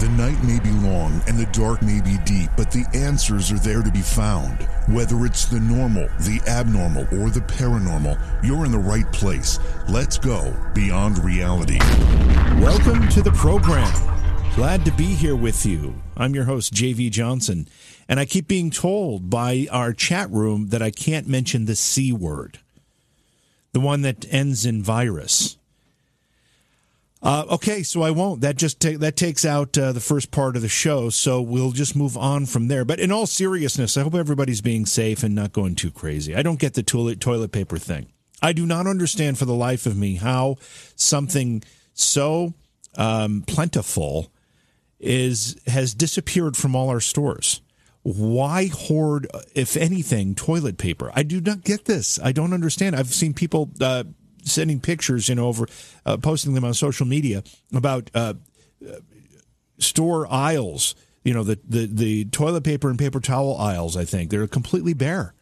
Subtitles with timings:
[0.00, 3.58] The night may be long and the dark may be deep, but the answers are
[3.58, 4.62] there to be found.
[4.88, 9.58] Whether it's the normal, the abnormal, or the paranormal, you're in the right place.
[9.90, 11.78] Let's go beyond reality.
[12.62, 13.92] Welcome to the program.
[14.54, 15.94] Glad to be here with you.
[16.16, 17.68] I'm your host, JV Johnson,
[18.08, 22.10] and I keep being told by our chat room that I can't mention the C
[22.10, 22.58] word,
[23.72, 25.58] the one that ends in virus.
[27.22, 28.40] Uh, okay, so I won't.
[28.40, 31.10] That just ta- that takes out uh, the first part of the show.
[31.10, 32.84] So we'll just move on from there.
[32.84, 36.34] But in all seriousness, I hope everybody's being safe and not going too crazy.
[36.34, 38.06] I don't get the toilet toilet paper thing.
[38.42, 40.56] I do not understand for the life of me how
[40.96, 42.54] something so
[42.96, 44.32] um, plentiful
[44.98, 47.60] is has disappeared from all our stores.
[48.02, 51.10] Why hoard, if anything, toilet paper?
[51.14, 52.18] I do not get this.
[52.22, 52.96] I don't understand.
[52.96, 54.04] I've seen people uh,
[54.44, 55.66] sending pictures, you know, over
[56.06, 57.42] uh, posting them on social media
[57.74, 58.34] about uh,
[59.78, 60.94] store aisles.
[61.24, 63.96] You know, the, the the toilet paper and paper towel aisles.
[63.96, 65.34] I think they're completely bare.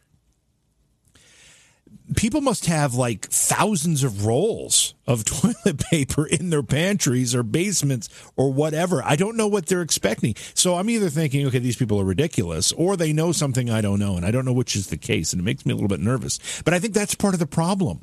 [2.15, 5.23] People must have like thousands of rolls of
[5.63, 9.01] toilet paper in their pantries or basements or whatever.
[9.03, 10.35] I don't know what they're expecting.
[10.53, 13.99] So I'm either thinking, okay, these people are ridiculous, or they know something I don't
[13.99, 15.87] know, and I don't know which is the case, and it makes me a little
[15.87, 16.39] bit nervous.
[16.65, 18.01] But I think that's part of the problem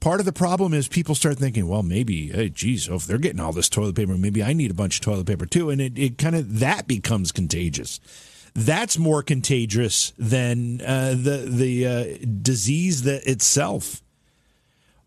[0.00, 3.18] part of the problem is people start thinking, well, maybe, hey, geez, oh, if they're
[3.18, 5.70] getting all this toilet paper, maybe I need a bunch of toilet paper too.
[5.70, 8.00] And it, it kind of that becomes contagious.
[8.54, 14.02] That's more contagious than uh, the the uh, disease that itself.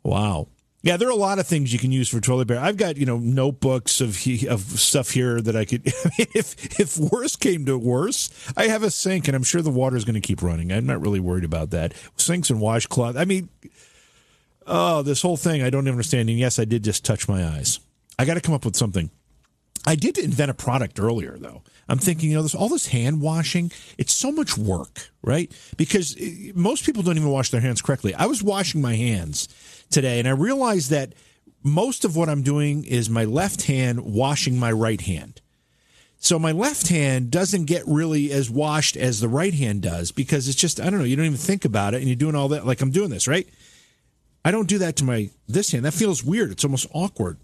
[0.01, 0.47] Wow.
[0.81, 2.59] Yeah, there are a lot of things you can use for toilet paper.
[2.59, 4.17] I've got you know notebooks of
[4.49, 5.81] of stuff here that I could.
[6.17, 9.97] if if worse came to worse, I have a sink, and I'm sure the water
[9.97, 10.71] is going to keep running.
[10.71, 11.93] I'm not really worried about that.
[12.15, 13.17] Sinks and washcloth.
[13.17, 13.49] I mean,
[14.67, 16.29] oh, this whole thing I don't understand.
[16.29, 17.79] And yes, I did just touch my eyes.
[18.17, 19.09] I got to come up with something.
[19.85, 21.61] I did invent a product earlier, though.
[21.89, 25.51] I'm thinking, you know, this all this hand washing, it's so much work, right?
[25.75, 28.13] Because eh, most people don't even wash their hands correctly.
[28.15, 29.49] I was washing my hands
[29.89, 31.13] today, and I realized that
[31.63, 35.41] most of what I'm doing is my left hand washing my right hand.
[36.17, 40.47] So my left hand doesn't get really as washed as the right hand does because
[40.47, 41.05] it's just I don't know.
[41.05, 43.27] You don't even think about it, and you're doing all that like I'm doing this,
[43.27, 43.47] right?
[44.45, 45.85] I don't do that to my this hand.
[45.85, 46.51] That feels weird.
[46.51, 47.37] It's almost awkward.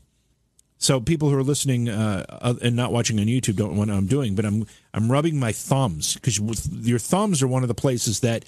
[0.78, 4.08] So people who are listening uh, and not watching on YouTube don't know what I'm
[4.08, 8.22] doing, but I'm I'm rubbing my thumbs because your thumbs are one of the places
[8.22, 8.46] that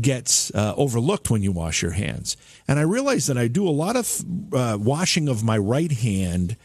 [0.00, 2.36] gets uh, overlooked when you wash your hands.
[2.66, 6.56] And I realize that I do a lot of uh, washing of my right hand,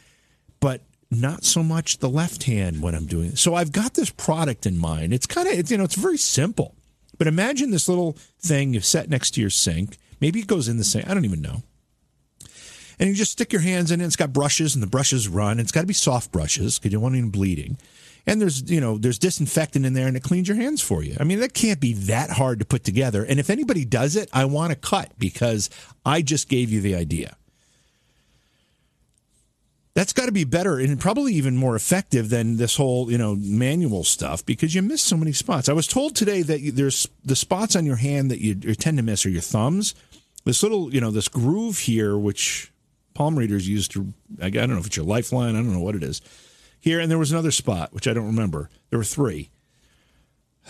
[0.59, 3.37] but not so much the left hand when I'm doing it.
[3.39, 5.13] So I've got this product in mind.
[5.13, 6.75] It's kind of it's, you know it's very simple,
[7.17, 10.77] but imagine this little thing you set next to your sink Maybe it goes in
[10.77, 11.03] the same.
[11.07, 11.63] I don't even know.
[12.99, 14.05] And you just stick your hands in it.
[14.05, 15.59] It's got brushes, and the brushes run.
[15.59, 17.77] It's got to be soft brushes because you don't want any bleeding.
[18.27, 21.15] And there's you know there's disinfectant in there, and it cleans your hands for you.
[21.19, 23.23] I mean that can't be that hard to put together.
[23.23, 25.69] And if anybody does it, I want to cut because
[26.05, 27.37] I just gave you the idea.
[29.95, 33.35] That's got to be better and probably even more effective than this whole, you know,
[33.35, 35.67] manual stuff because you miss so many spots.
[35.67, 38.97] I was told today that there's the spots on your hand that you, you tend
[38.97, 39.95] to miss are your thumbs
[40.45, 42.71] this little, you know, this groove here, which
[43.13, 45.95] palm readers use to, I don't know if it's your lifeline, I don't know what
[45.95, 46.21] it is.
[46.79, 48.69] Here, and there was another spot, which I don't remember.
[48.89, 49.49] There were three.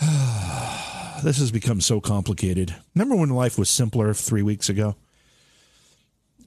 [0.00, 2.74] this has become so complicated.
[2.94, 4.96] Remember when life was simpler three weeks ago?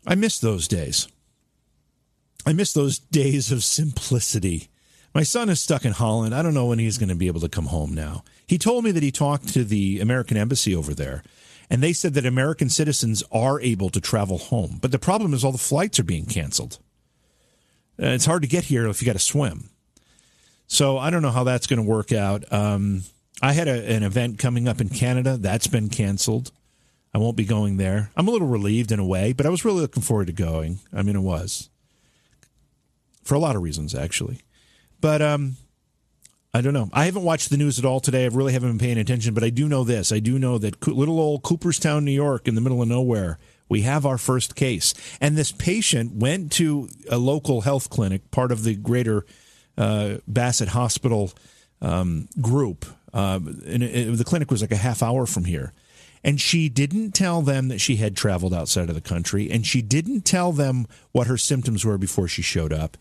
[0.06, 1.08] I miss those days.
[2.46, 4.68] I miss those days of simplicity.
[5.14, 6.34] My son is stuck in Holland.
[6.34, 8.24] I don't know when he's going to be able to come home now.
[8.48, 11.24] He told me that he talked to the American embassy over there
[11.70, 14.78] and they said that American citizens are able to travel home.
[14.82, 16.80] But the problem is all the flights are being canceled.
[18.02, 19.70] Uh, it's hard to get here if you got to swim.
[20.68, 22.52] So I don't know how that's going to work out.
[22.52, 23.04] Um,
[23.42, 26.52] I had a, an event coming up in Canada that's been canceled.
[27.14, 28.12] I won't be going there.
[28.16, 30.80] I'm a little relieved in a way, but I was really looking forward to going.
[30.92, 31.70] I mean, it was
[33.24, 34.42] for a lot of reasons, actually.
[35.02, 35.58] But um,
[36.54, 36.90] I don't know.
[36.94, 38.26] I haven't watched the news at all today.
[38.26, 40.12] I really haven't been paying attention, but I do know this.
[40.12, 43.40] I do know that little old Cooperstown, New York, in the middle of nowhere,
[43.70, 44.94] we have our first case.
[45.20, 49.26] And this patient went to a local health clinic, part of the greater
[49.78, 51.32] uh, Bassett Hospital
[51.82, 52.86] um, group.
[53.14, 55.74] Uh, and it, the clinic was like a half hour from here.
[56.24, 59.82] And she didn't tell them that she had traveled outside of the country, and she
[59.82, 62.96] didn't tell them what her symptoms were before she showed up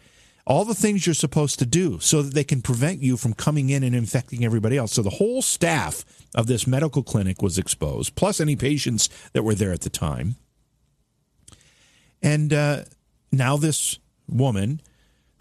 [0.45, 3.71] all the things you're supposed to do so that they can prevent you from coming
[3.71, 4.93] in and infecting everybody else.
[4.93, 6.05] So the whole staff
[6.35, 10.37] of this medical clinic was exposed, plus any patients that were there at the time.
[12.21, 12.85] And uh,
[13.31, 13.99] now this
[14.29, 14.81] woman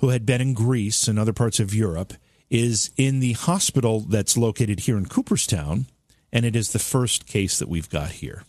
[0.02, 2.14] who had been in Greece and other parts of Europe,
[2.50, 5.86] is in the hospital that's located here in Cooperstown,
[6.34, 8.44] and it is the first case that we've got here.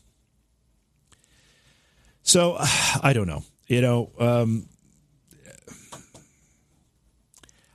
[2.23, 2.57] So
[3.03, 3.45] I don't know.
[3.69, 4.67] You know, um,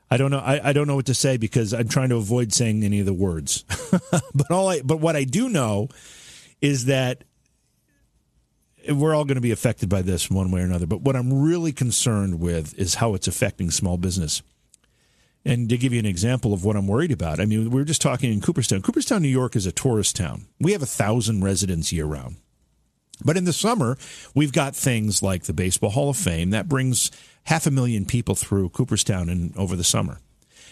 [0.09, 0.39] I don't know.
[0.39, 3.05] I, I don't know what to say because I'm trying to avoid saying any of
[3.05, 3.65] the words.
[4.33, 5.89] but all I, but what I do know
[6.61, 7.23] is that
[8.89, 10.85] we're all going to be affected by this one way or another.
[10.85, 14.41] But what I'm really concerned with is how it's affecting small business.
[15.43, 17.85] And to give you an example of what I'm worried about, I mean, we were
[17.85, 18.81] just talking in Cooperstown.
[18.81, 20.47] Cooperstown, New York is a tourist town.
[20.59, 22.37] We have a thousand residents year round.
[23.23, 23.97] But in the summer,
[24.35, 27.11] we've got things like the Baseball Hall of Fame that brings
[27.45, 30.19] half a million people through Cooperstown in, over the summer.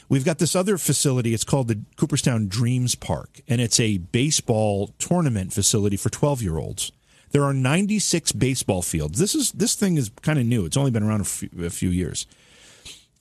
[0.07, 1.33] We've got this other facility.
[1.33, 6.57] It's called the Cooperstown Dreams Park, and it's a baseball tournament facility for 12 year
[6.57, 6.92] olds.
[7.31, 9.19] There are 96 baseball fields.
[9.19, 10.65] This is this thing is kind of new.
[10.65, 12.27] It's only been around a few, a few years.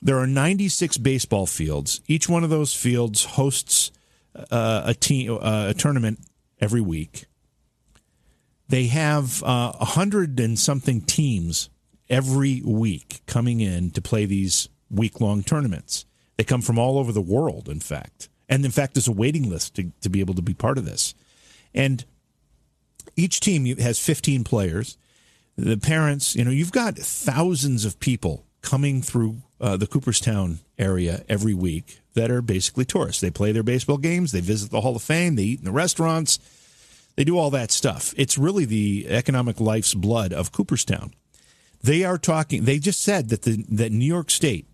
[0.03, 2.03] There are 96 baseball fields.
[2.07, 3.91] Each one of those fields hosts
[4.51, 6.21] uh, a team uh, a tournament
[6.61, 7.25] every week.
[8.69, 11.69] They have uh, a uh, hundred and something teams
[12.09, 16.07] every week coming in to play these week long tournaments.
[16.37, 18.29] They come from all over the world, in fact.
[18.49, 20.85] And in fact, there's a waiting list to, to be able to be part of
[20.85, 21.15] this.
[21.75, 22.05] And
[23.17, 24.97] each team has 15 players.
[25.57, 31.25] The parents, you know, you've got thousands of people coming through uh, the Cooperstown area
[31.29, 33.21] every week that are basically tourists.
[33.21, 35.73] They play their baseball games, they visit the Hall of Fame, they eat in the
[35.73, 36.39] restaurants,
[37.17, 38.13] they do all that stuff.
[38.17, 41.15] It's really the economic life's blood of Cooperstown.
[41.83, 42.65] They are talking.
[42.65, 44.67] They just said that the that New York State.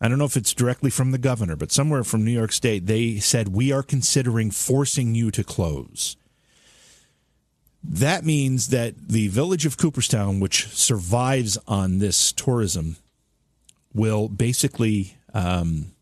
[0.00, 2.86] I don't know if it's directly from the governor, but somewhere from New York State,
[2.86, 6.16] they said we are considering forcing you to close.
[7.82, 12.96] That means that the village of Cooperstown, which survives on this tourism,
[13.94, 15.92] will basically, um,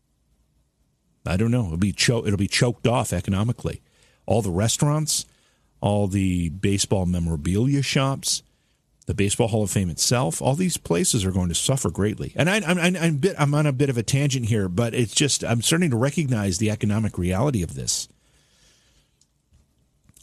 [1.25, 3.81] I don't know, it'll be cho- it'll be choked off economically.
[4.25, 5.25] All the restaurants,
[5.81, 8.43] all the baseball memorabilia shops,
[9.05, 12.31] the Baseball Hall of Fame itself, all these places are going to suffer greatly.
[12.35, 15.61] And I, am I'm, on a bit of a tangent here, but it's just I'm
[15.61, 18.07] starting to recognize the economic reality of this.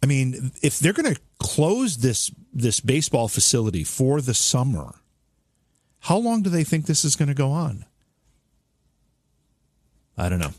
[0.02, 4.94] I mean, if they're going to close this this baseball facility for the summer,
[6.00, 7.84] how long do they think this is going to go on?
[10.16, 10.54] I don't know.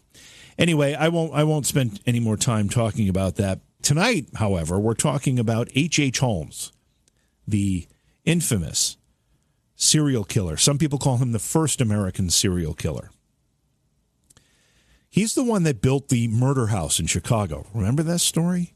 [0.62, 3.62] Anyway, I won't I won't spend any more time talking about that.
[3.82, 6.00] Tonight, however, we're talking about H.H.
[6.00, 6.20] H.
[6.20, 6.72] Holmes,
[7.48, 7.88] the
[8.26, 8.98] infamous
[9.76, 10.58] serial killer.
[10.58, 13.10] Some people call him the first American serial killer.
[15.10, 17.66] He's the one that built the murder house in Chicago.
[17.74, 18.76] Remember that story?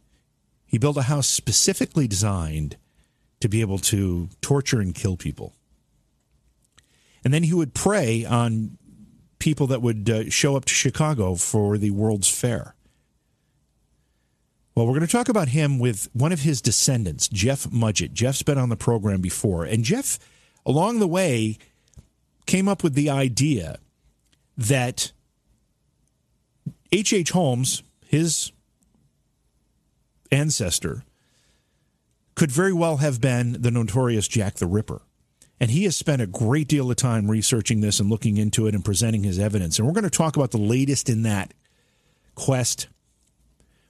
[0.66, 2.78] He built a house specifically designed
[3.42, 5.54] to be able to torture and kill people.
[7.24, 8.80] And then he would prey on
[9.40, 12.76] people that would uh, show up to Chicago for the World's Fair.
[14.76, 18.12] Well, we're going to talk about him with one of his descendants, Jeff Mudgett.
[18.12, 20.20] Jeff's been on the program before, and Jeff,
[20.66, 21.58] along the way,
[22.46, 23.80] came up with the idea
[24.58, 25.14] that
[26.92, 27.14] H.H.
[27.14, 27.32] H.
[27.32, 28.52] Holmes, his
[30.32, 31.04] ancestor,
[32.36, 35.02] could very well have been the notorious Jack the Ripper.
[35.60, 38.76] And he has spent a great deal of time researching this and looking into it
[38.76, 39.80] and presenting his evidence.
[39.80, 41.54] And we're going to talk about the latest in that
[42.36, 42.88] quest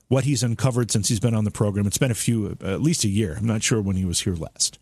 [0.08, 1.88] what he's uncovered since he's been on the program.
[1.88, 3.36] It's been a few, at least a year.
[3.38, 4.80] I'm not sure when he was here last.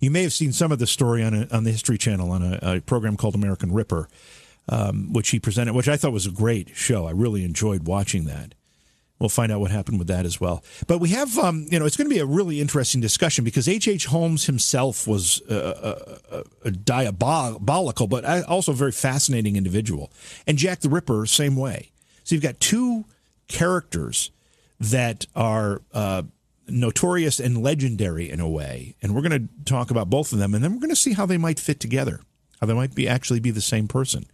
[0.00, 2.42] You may have seen some of the story on a, on the History Channel on
[2.42, 4.08] a, a program called American Ripper,
[4.68, 7.06] um, which he presented, which I thought was a great show.
[7.06, 8.54] I really enjoyed watching that.
[9.20, 10.64] We'll find out what happened with that as well.
[10.86, 13.68] But we have, um, you know, it's going to be a really interesting discussion because
[13.68, 13.88] H.H.
[13.88, 14.06] H.
[14.06, 20.10] Holmes himself was a, a, a diabolical, but also a very fascinating individual.
[20.46, 21.92] And Jack the Ripper, same way.
[22.24, 23.04] So you've got two
[23.46, 24.30] characters
[24.80, 26.24] that are uh,
[26.68, 28.96] notorious and legendary in a way.
[29.02, 31.12] And we're going to talk about both of them, and then we're going to see
[31.12, 32.20] how they might fit together,
[32.60, 34.26] how they might be actually be the same person.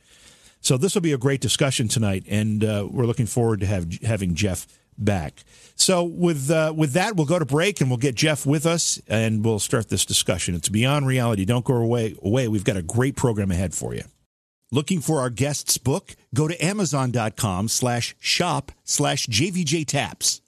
[0.60, 3.90] So this will be a great discussion tonight, and uh, we're looking forward to have,
[4.02, 4.66] having Jeff
[4.98, 5.42] back.
[5.74, 9.00] So with uh, with that, we'll go to break, and we'll get Jeff with us,
[9.08, 10.54] and we'll start this discussion.
[10.54, 11.44] It's beyond reality.
[11.44, 12.14] Don't go away.
[12.22, 12.48] Away.
[12.48, 14.02] We've got a great program ahead for you.
[14.70, 16.14] Looking for our guest's book?
[16.32, 20.42] Go to amazon.com slash shop slash JVJ Taps.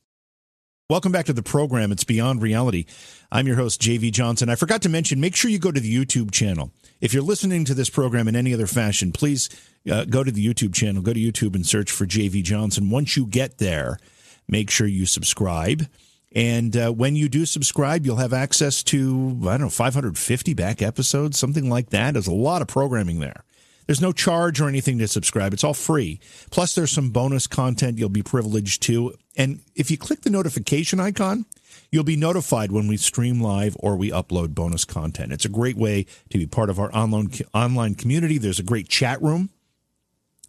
[0.88, 1.90] Welcome back to the program.
[1.90, 2.84] It's Beyond Reality.
[3.32, 4.50] I'm your host, JV Johnson.
[4.50, 6.70] I forgot to mention, make sure you go to the YouTube channel.
[7.02, 9.50] If you're listening to this program in any other fashion, please
[9.90, 12.90] uh, go to the YouTube channel, go to YouTube and search for JV Johnson.
[12.90, 13.98] Once you get there,
[14.46, 15.88] make sure you subscribe
[16.34, 20.80] And uh, when you do subscribe, you'll have access to, I don't know, 550 back
[20.80, 22.12] episodes, something like that.
[22.14, 23.44] There's a lot of programming there.
[23.86, 25.52] There's no charge or anything to subscribe.
[25.52, 26.20] It's all free.
[26.50, 29.14] Plus, there's some bonus content you'll be privileged to.
[29.36, 31.46] And if you click the notification icon,
[31.92, 35.32] you'll be notified when we stream live or we upload bonus content.
[35.32, 38.38] It's a great way to be part of our online online community.
[38.38, 39.50] There's a great chat room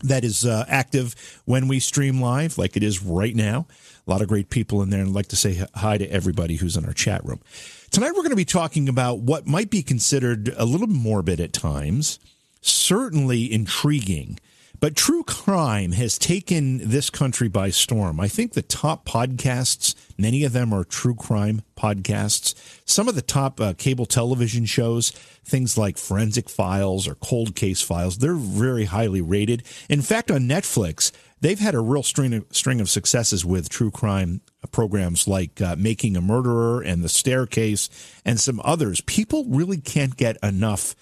[0.03, 3.67] that is uh, active when we stream live, like it is right now.
[4.05, 6.55] A lot of great people in there, and I'd like to say hi to everybody
[6.55, 7.39] who's in our chat room.
[7.91, 11.53] Tonight, we're going to be talking about what might be considered a little morbid at
[11.53, 12.19] times,
[12.61, 14.39] certainly intriguing.
[14.83, 18.19] But true crime has taken this country by storm.
[18.19, 22.53] I think the top podcasts, many of them are true crime podcasts.
[22.83, 25.11] Some of the top uh, cable television shows,
[25.45, 29.63] things like Forensic Files or Cold Case Files, they're very highly rated.
[29.87, 33.89] In fact, on Netflix, they've had a real string of, string of successes with true
[33.89, 34.41] crime
[34.73, 37.89] programs like uh, Making a Murderer and The Staircase
[38.25, 38.99] and some others.
[38.99, 40.93] People really can't get enough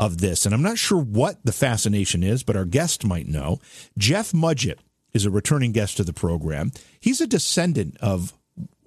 [0.00, 0.46] of this.
[0.46, 3.60] And I'm not sure what the fascination is, but our guest might know.
[3.98, 4.78] Jeff Mudgett
[5.12, 6.72] is a returning guest to the program.
[6.98, 8.32] He's a descendant of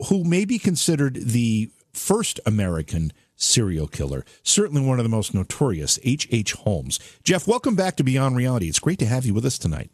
[0.07, 5.99] who may be considered the first American serial killer, certainly one of the most notorious,
[6.01, 6.27] H.H.
[6.31, 6.53] H.
[6.53, 6.99] Holmes.
[7.23, 8.67] Jeff, welcome back to Beyond Reality.
[8.67, 9.91] It's great to have you with us tonight.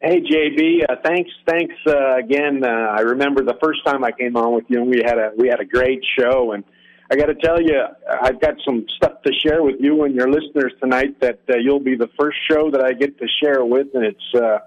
[0.00, 2.62] Hey JV, uh, thanks, thanks uh, again.
[2.64, 5.30] Uh, I remember the first time I came on with you, and we had a
[5.36, 6.64] we had a great show, and
[7.10, 7.80] I got to tell you,
[8.22, 11.80] I've got some stuff to share with you and your listeners tonight that uh, you'll
[11.80, 14.58] be the first show that I get to share with, and it's uh,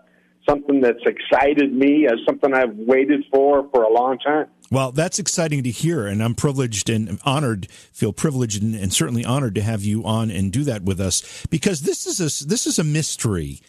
[0.47, 4.47] something that's excited me as something I've waited for for a long time.
[4.71, 9.25] Well, that's exciting to hear, and I'm privileged and honored, feel privileged and, and certainly
[9.25, 12.67] honored to have you on and do that with us because this is a this
[12.67, 13.61] is a mystery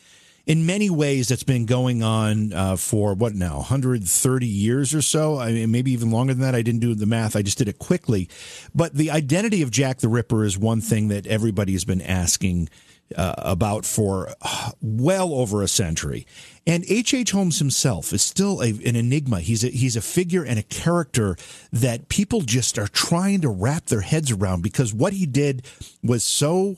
[0.47, 5.38] in many ways that's been going on uh, for what now 130 years or so
[5.38, 7.68] I mean, maybe even longer than that i didn't do the math i just did
[7.68, 8.28] it quickly
[8.75, 12.68] but the identity of jack the ripper is one thing that everybody has been asking
[13.16, 16.26] uh, about for uh, well over a century
[16.66, 17.14] and H.H.
[17.14, 17.30] H.
[17.32, 19.40] Holmes himself is still a, an enigma.
[19.40, 21.37] He's a, he's a figure and a character
[21.73, 25.66] that people just are trying to wrap their heads around because what he did
[26.02, 26.76] was so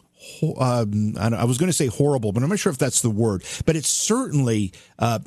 [0.59, 3.45] um, I was going to say horrible, but I'm not sure if that's the word.
[3.67, 5.21] But it's certainly uh,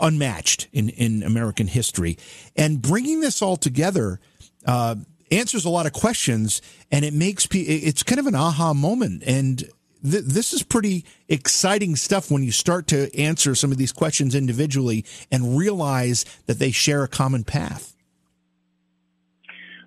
[0.00, 2.18] unmatched in in American history.
[2.56, 4.20] And bringing this all together.
[4.64, 4.96] Uh,
[5.30, 9.58] answers a lot of questions and it makes it's kind of an aha moment and
[10.02, 14.34] th- this is pretty exciting stuff when you start to answer some of these questions
[14.34, 17.94] individually and realize that they share a common path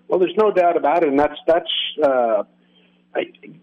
[0.08, 1.72] well there's no doubt about it and that's that's
[2.04, 2.44] uh,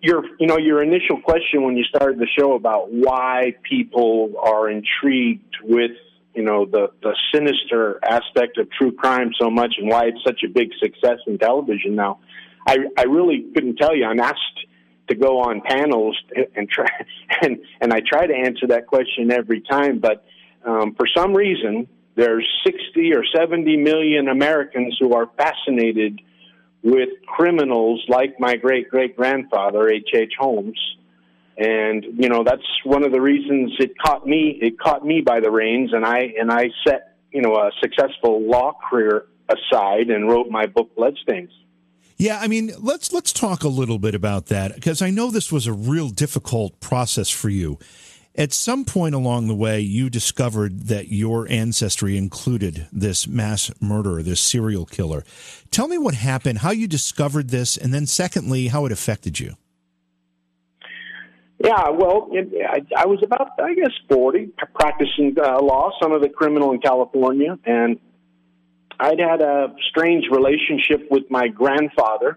[0.03, 4.69] your you know your initial question when you started the show about why people are
[4.71, 5.93] intrigued with
[6.35, 10.43] you know the the sinister aspect of true crime so much and why it's such
[10.45, 12.19] a big success in television now
[12.67, 14.05] i i really couldn't tell you.
[14.05, 14.67] I'm asked
[15.09, 16.19] to go on panels
[16.55, 16.89] and try
[17.43, 20.25] and and i try to answer that question every time but
[20.65, 26.21] um for some reason there's 60 or 70 million americans who are fascinated
[26.83, 30.09] with criminals like my great great grandfather H.
[30.15, 30.33] H.
[30.39, 30.79] Holmes,
[31.57, 34.59] and you know that's one of the reasons it caught me.
[34.61, 38.43] It caught me by the reins, and I and I set you know a successful
[38.43, 41.51] law career aside and wrote my book Bloodstains.
[42.19, 45.53] Yeah, I mean, let's let's talk a little bit about that because I know this
[45.53, 47.79] was a real difficult process for you.
[48.39, 54.23] At some point along the way, you discovered that your ancestry included this mass murderer,
[54.23, 55.25] this serial killer.
[55.71, 59.55] Tell me what happened, how you discovered this, and then secondly, how it affected you.
[61.59, 66.21] Yeah, well, it, I, I was about, I guess, 40, practicing uh, law, son of
[66.21, 67.99] the criminal in California, and
[69.01, 72.37] I'd had a strange relationship with my grandfather.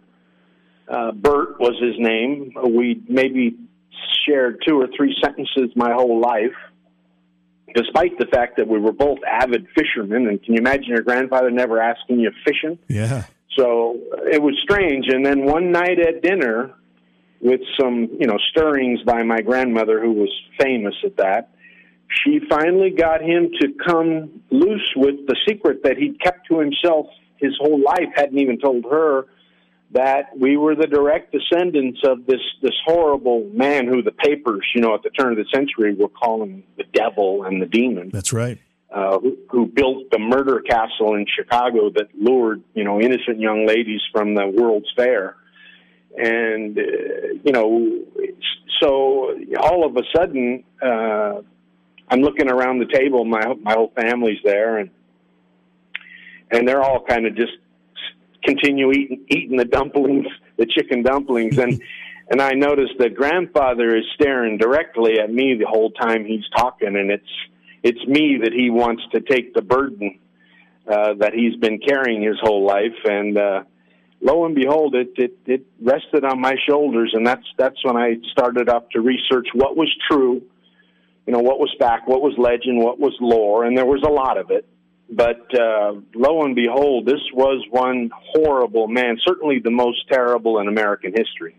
[0.87, 2.53] Uh, Bert was his name.
[2.73, 3.57] We maybe
[4.25, 6.55] shared two or three sentences my whole life,
[7.75, 10.27] despite the fact that we were both avid fishermen.
[10.27, 12.79] And can you imagine your grandfather never asking you fishing?
[12.87, 13.25] Yeah.
[13.57, 15.07] So uh, it was strange.
[15.09, 16.73] And then one night at dinner,
[17.41, 20.29] with some, you know, stirrings by my grandmother, who was
[20.59, 21.51] famous at that,
[22.09, 27.05] she finally got him to come loose with the secret that he'd kept to himself
[27.37, 29.25] his whole life, hadn't even told her
[29.91, 34.81] that we were the direct descendants of this this horrible man who the papers, you
[34.81, 38.09] know, at the turn of the century were calling the devil and the demon.
[38.13, 38.59] That's right.
[38.91, 43.67] Uh, who, who built the murder castle in Chicago that lured, you know, innocent young
[43.67, 45.35] ladies from the World's Fair,
[46.17, 46.81] and uh,
[47.43, 48.03] you know,
[48.81, 51.41] so all of a sudden, uh,
[52.09, 53.25] I'm looking around the table.
[53.25, 54.89] My my whole family's there, and
[56.51, 57.53] and they're all kind of just
[58.43, 60.27] continue eating eating the dumplings,
[60.57, 61.81] the chicken dumplings, and
[62.29, 66.95] and I noticed that grandfather is staring directly at me the whole time he's talking,
[66.95, 67.29] and it's
[67.83, 70.19] it's me that he wants to take the burden
[70.87, 73.63] uh, that he's been carrying his whole life, and uh,
[74.21, 78.15] lo and behold, it, it it rested on my shoulders, and that's that's when I
[78.31, 80.41] started up to research what was true,
[81.25, 84.11] you know, what was fact, what was legend, what was lore, and there was a
[84.11, 84.67] lot of it.
[85.11, 90.67] But uh, lo and behold, this was one horrible man, certainly the most terrible in
[90.67, 91.55] American history.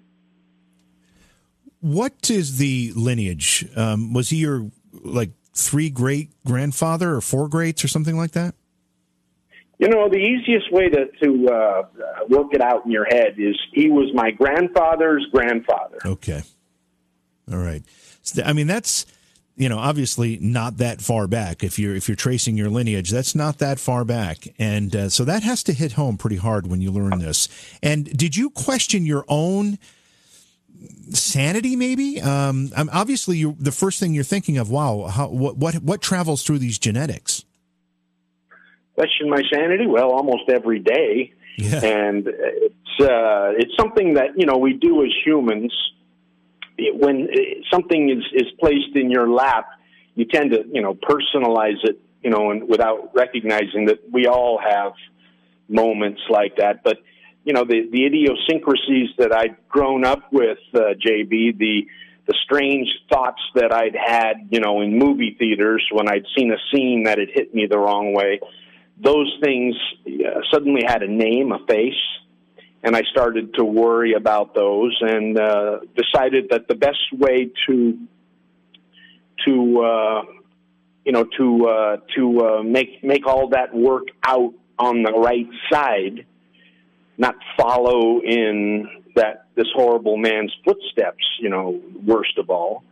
[1.80, 3.66] What is the lineage?
[3.75, 8.54] Um, was he your like three great grandfather or four greats or something like that?
[9.78, 11.83] You know, the easiest way to to uh,
[12.28, 15.99] work it out in your head is he was my grandfather's grandfather.
[16.04, 16.42] Okay,
[17.50, 17.83] all right.
[18.45, 19.07] I mean, that's
[19.61, 21.62] you know obviously not that far back.
[21.62, 25.25] If you're if you're tracing your lineage, that's not that far back, and uh, so
[25.25, 27.49] that has to hit home pretty hard when you learn this.
[27.83, 29.79] And did you question your own?
[31.11, 35.75] sanity maybe um, obviously you the first thing you're thinking of wow how, what what
[35.83, 37.45] what travels through these genetics
[39.00, 39.87] question my sanity?
[39.87, 41.33] Well, almost every day.
[41.57, 41.85] Yeah.
[41.85, 45.73] And it's uh, it's something that you know we do as humans.
[46.79, 47.29] When
[47.71, 49.67] something is is placed in your lap,
[50.15, 54.59] you tend to you know personalize it, you know, and without recognizing that we all
[54.59, 54.93] have
[55.69, 56.83] moments like that.
[56.83, 56.99] But
[57.45, 61.87] you know the the idiosyncrasies that I'd grown up with, uh, JV, the
[62.27, 66.59] the strange thoughts that I'd had, you know, in movie theaters when I'd seen a
[66.73, 68.41] scene that had hit me the wrong way
[69.03, 69.75] those things
[70.07, 71.95] uh, suddenly had a name, a face,
[72.83, 77.99] and I started to worry about those and uh, decided that the best way to
[79.47, 80.23] to uh,
[81.05, 85.49] you know to uh, to uh, make make all that work out on the right
[85.71, 86.27] side,
[87.19, 91.25] not follow in that this horrible man's footsteps.
[91.41, 92.83] You know, worst of all,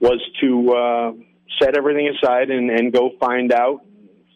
[0.00, 1.12] was to uh,
[1.60, 3.84] set everything aside and, and go find out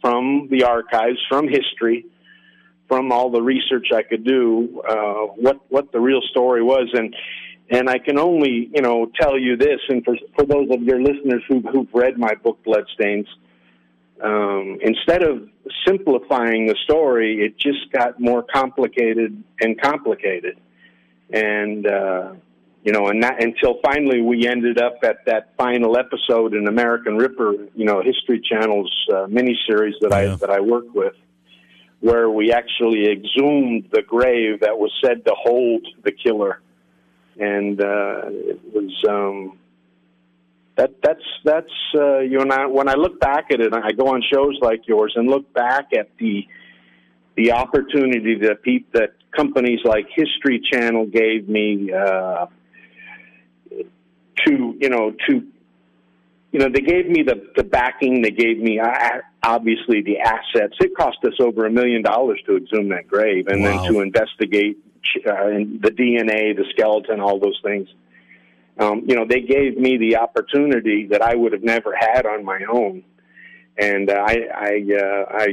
[0.01, 2.07] from the archives, from history,
[2.89, 7.15] from all the research I could do, uh, what what the real story was, and
[7.71, 11.01] and I can only you know tell you this, and for for those of your
[11.01, 13.27] listeners who who've read my book Bloodstains,
[14.23, 15.49] um, instead of
[15.87, 20.59] simplifying the story, it just got more complicated and complicated,
[21.31, 22.33] and uh,
[22.87, 27.17] you know, and that, until finally we ended up at that final episode in American
[27.17, 30.35] Ripper, you know, History Channel's uh, miniseries that yeah.
[30.35, 31.15] I that I worked with,
[32.07, 36.61] where we actually exhumed the grave that was said to hold the killer,
[37.39, 39.59] and uh, it was um,
[40.77, 44.23] that that's that's uh, you know when I look back at it, I go on
[44.33, 46.47] shows like yours and look back at the
[47.37, 51.93] the opportunity that pe- that companies like History Channel gave me.
[51.93, 52.47] Uh,
[54.45, 55.47] to you know to
[56.57, 58.89] you know they gave me the the backing they gave me uh,
[59.43, 60.75] obviously the assets.
[60.81, 63.83] It cost us over a million dollars to exhume that grave and wow.
[63.83, 64.79] then to investigate
[65.29, 65.53] uh,
[65.85, 67.91] the dna the skeleton all those things.
[68.79, 72.43] Um, you know they gave me the opportunity that i would have never had on
[72.43, 73.05] my own.
[73.77, 75.47] And uh, i i uh, i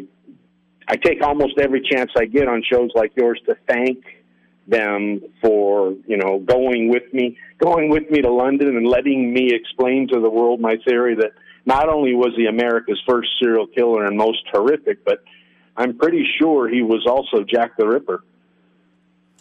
[0.87, 4.05] i take almost every chance i get on shows like yours to thank
[4.67, 9.53] them for you know going with me, going with me to London and letting me
[9.53, 11.31] explain to the world my theory that
[11.65, 15.23] not only was he America's first serial killer and most horrific, but
[15.75, 18.23] I'm pretty sure he was also Jack the Ripper.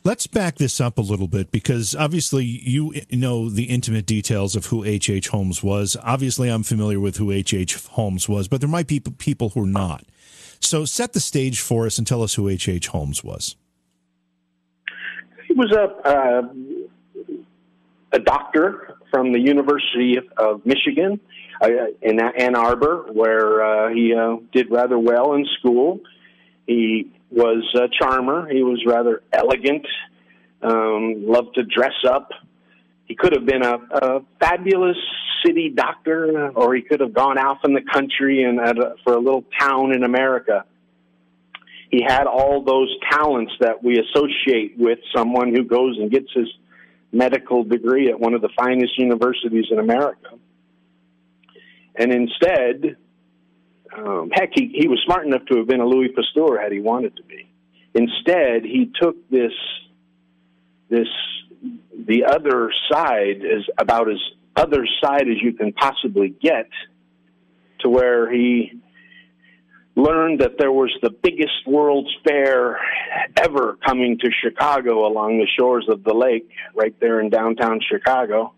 [0.04, 4.66] Let's back this up a little bit because obviously you know the intimate details of
[4.66, 5.11] who H.H.
[5.11, 5.28] H.
[5.28, 5.96] Holmes was.
[6.02, 7.76] Obviously, I'm familiar with who H.H.
[7.76, 7.87] H.
[7.87, 10.04] Holmes was, but there might be people who are not.
[10.58, 12.68] So set the stage for us and tell us who H.H.
[12.68, 12.87] H.
[12.88, 13.54] Holmes was.
[15.52, 16.42] He was a uh,
[18.10, 21.20] a doctor from the University of Michigan
[21.60, 21.68] uh,
[22.00, 26.00] in Ann Arbor, where uh, he uh, did rather well in school.
[26.66, 28.48] He was a charmer.
[28.48, 29.86] He was rather elegant.
[30.62, 32.30] Um, loved to dress up.
[33.04, 34.96] He could have been a, a fabulous
[35.44, 39.18] city doctor, or he could have gone out in the country and a, for a
[39.18, 40.64] little town in America
[41.92, 46.48] he had all those talents that we associate with someone who goes and gets his
[47.12, 50.31] medical degree at one of the finest universities in America.
[51.94, 52.96] And instead,
[53.94, 56.81] um, heck, he, he was smart enough to have been a Louis Pasteur had he
[56.81, 57.46] wanted to be.
[57.94, 59.52] Instead, he took this
[60.88, 61.09] this
[62.07, 64.18] the other side is about as
[64.57, 66.68] other side as you can possibly get
[67.81, 68.81] to where he
[69.94, 72.78] learned that there was the biggest World's Fair
[73.37, 78.55] ever coming to Chicago along the shores of the lake, right there in downtown Chicago.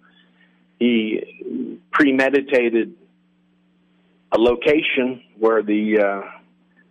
[0.79, 2.95] He premeditated
[4.33, 6.31] a location where the uh,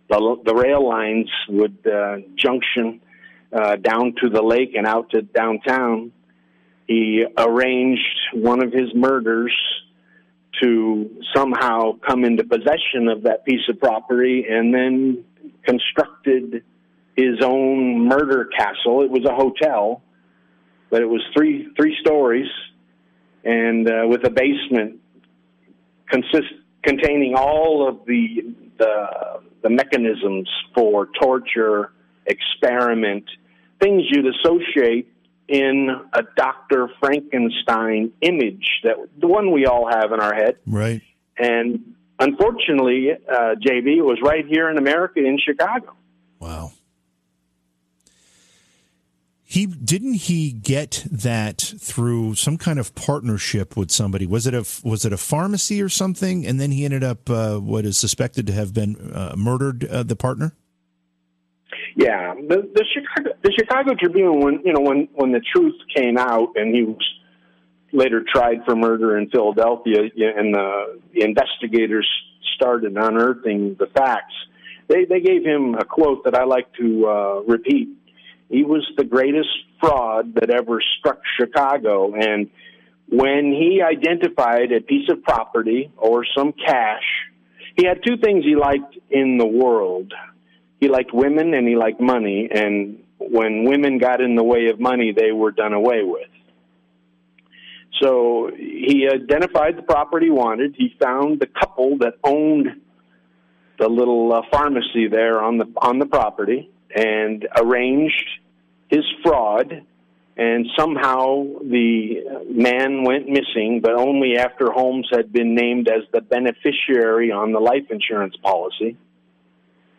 [0.08, 3.00] the, the rail lines would uh, junction
[3.52, 6.12] uh, down to the lake and out to downtown.
[6.86, 9.54] He arranged one of his murders
[10.62, 15.24] to somehow come into possession of that piece of property and then
[15.64, 16.62] constructed
[17.16, 19.02] his own murder castle.
[19.02, 20.02] It was a hotel,
[20.90, 22.48] but it was three three stories
[23.44, 25.00] and uh, with a basement
[26.08, 31.92] consist containing all of the the the mechanisms for torture,
[32.26, 33.24] experiment,
[33.80, 35.10] things you'd associate
[35.48, 36.88] in a Dr.
[37.00, 40.56] Frankenstein image that the one we all have in our head.
[40.66, 41.02] Right.
[41.38, 45.94] And unfortunately, uh, JV was right here in America in Chicago.
[46.38, 46.72] Wow.
[49.54, 54.26] He didn't he get that through some kind of partnership with somebody?
[54.26, 56.44] Was it a was it a pharmacy or something?
[56.44, 59.84] And then he ended up uh, what is suspected to have been uh, murdered.
[59.84, 60.54] Uh, the partner.
[61.96, 66.18] Yeah, the the Chicago the Chicago Tribune when you know when when the truth came
[66.18, 67.04] out and he was
[67.92, 72.08] later tried for murder in Philadelphia and the, the investigators
[72.56, 74.34] started unearthing the facts.
[74.88, 77.90] They they gave him a quote that I like to uh, repeat.
[78.50, 79.48] He was the greatest
[79.80, 82.50] fraud that ever struck Chicago, and
[83.08, 87.04] when he identified a piece of property or some cash,
[87.76, 90.12] he had two things he liked in the world
[90.84, 92.46] he liked women and he liked money.
[92.52, 96.28] And when women got in the way of money, they were done away with.
[98.02, 100.74] So he identified the property he wanted.
[100.76, 102.82] He found the couple that owned
[103.78, 108.28] the little uh, pharmacy there on the on the property and arranged
[108.88, 109.86] his fraud.
[110.36, 116.20] And somehow the man went missing, but only after Holmes had been named as the
[116.20, 118.98] beneficiary on the life insurance policy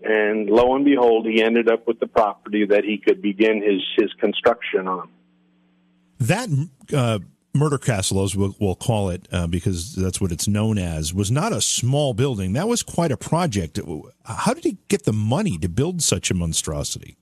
[0.06, 3.82] and lo and behold, he ended up with the property that he could begin his
[3.98, 5.10] his construction on.
[6.20, 6.50] That
[6.94, 7.20] uh,
[7.54, 11.32] murder castle, as we'll, we'll call it, uh, because that's what it's known as, was
[11.32, 12.54] not a small building.
[12.54, 13.80] That was quite a project.
[14.24, 17.18] How did he get the money to build such a monstrosity?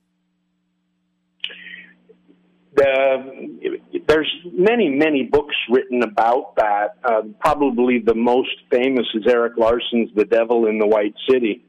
[2.75, 6.97] The, there's many, many books written about that.
[7.03, 11.63] Uh, probably the most famous is Erik Larson's "The Devil in the White City."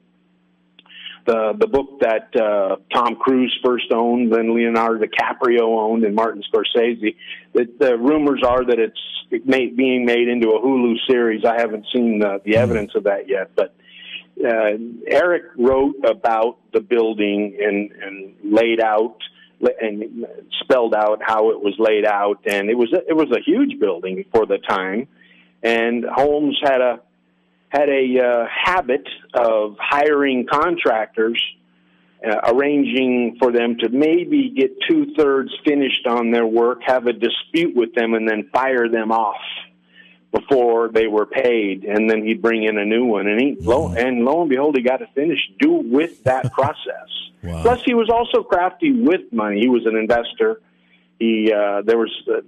[1.27, 6.43] The the book that uh, Tom Cruise first owned, then Leonardo DiCaprio owned, and Martin
[6.43, 7.17] Scorsese.
[7.53, 11.45] The, the rumors are that it's made, being made into a Hulu series.
[11.45, 13.75] I haven't seen the, the evidence of that yet, but
[14.45, 19.17] uh, Erik wrote about the building and and laid out
[19.81, 20.27] and
[20.61, 23.79] spelled out how it was laid out, and it was a, it was a huge
[23.79, 25.09] building for the time.
[25.63, 27.01] And Holmes had a
[27.75, 31.43] had a uh, habit of hiring contractors,
[32.25, 37.13] uh, arranging for them to maybe get two thirds finished on their work, have a
[37.13, 39.41] dispute with them, and then fire them off
[40.33, 43.93] before they were paid, and then he'd bring in a new one, and he lo
[43.93, 45.59] and lo and behold, he got it finished.
[45.59, 47.09] Do with that process.
[47.43, 47.63] wow.
[47.63, 49.61] Plus, he was also crafty with money.
[49.61, 50.61] He was an investor.
[51.19, 52.41] He uh, there was uh,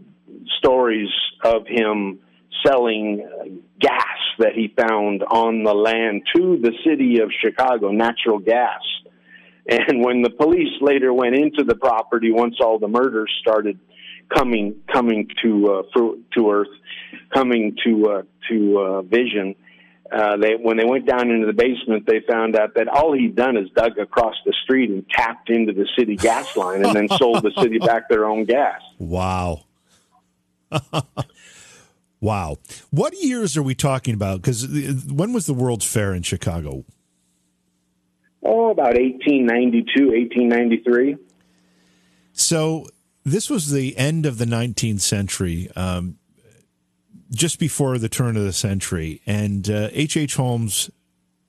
[0.59, 1.11] stories
[1.43, 2.21] of him
[2.65, 4.06] selling gas
[4.39, 8.83] that he found on the land to the city of Chicago, natural gas.
[9.69, 13.79] And when the police later went into the property, once all the murders started
[14.33, 16.01] coming coming to uh,
[16.35, 16.69] to earth,
[17.35, 19.57] coming to uh, to uh, vision,
[20.13, 23.35] uh, they when they went down into the basement, they found out that all he'd
[23.35, 27.09] done is dug across the street and tapped into the city gas line, and then
[27.09, 28.81] sold the city back their own gas.
[28.99, 29.65] Wow.
[32.21, 32.57] Wow.
[32.91, 34.41] What years are we talking about?
[34.41, 34.67] Because
[35.07, 36.85] when was the World's Fair in Chicago?
[38.43, 41.17] Oh, about 1892, 1893.
[42.33, 42.87] So
[43.25, 46.17] this was the end of the 19th century, um,
[47.33, 49.21] just before the turn of the century.
[49.27, 50.17] And H.H.
[50.17, 50.37] Uh, H.
[50.37, 50.91] Holmes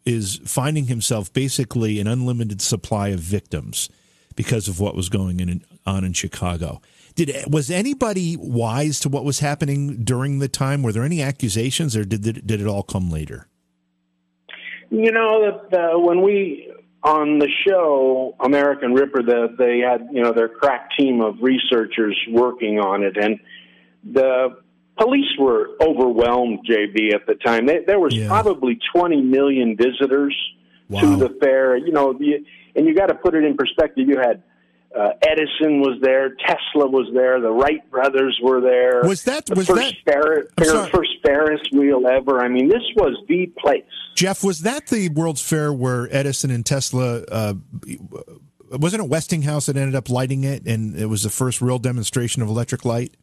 [0.05, 3.89] is finding himself basically an unlimited supply of victims
[4.35, 6.81] because of what was going in, on in Chicago.
[7.17, 10.83] Did was anybody wise to what was happening during the time?
[10.83, 13.47] Were there any accusations, or did the, did it all come later?
[14.91, 20.31] You know, the, when we on the show American Ripper, that they had you know
[20.31, 23.39] their crack team of researchers working on it, and
[24.03, 24.59] the
[24.99, 26.67] police were overwhelmed.
[26.69, 28.27] JV at the time, they, there was yeah.
[28.27, 30.37] probably 20 million visitors
[30.87, 31.01] wow.
[31.01, 31.77] to the fair.
[31.77, 34.07] You know, the, and you got to put it in perspective.
[34.07, 34.43] You had
[34.95, 39.01] uh, Edison was there, Tesla was there, the Wright brothers were there.
[39.03, 40.89] Was that the was first that Ferris, sorry.
[40.89, 42.39] first Ferris wheel ever?
[42.39, 43.83] I mean, this was the place.
[44.15, 44.43] Jeff?
[44.43, 47.23] Was that the World's Fair where Edison and Tesla?
[47.23, 47.53] Uh,
[48.71, 52.41] wasn't it Westinghouse that ended up lighting it, and it was the first real demonstration
[52.41, 53.13] of electric light?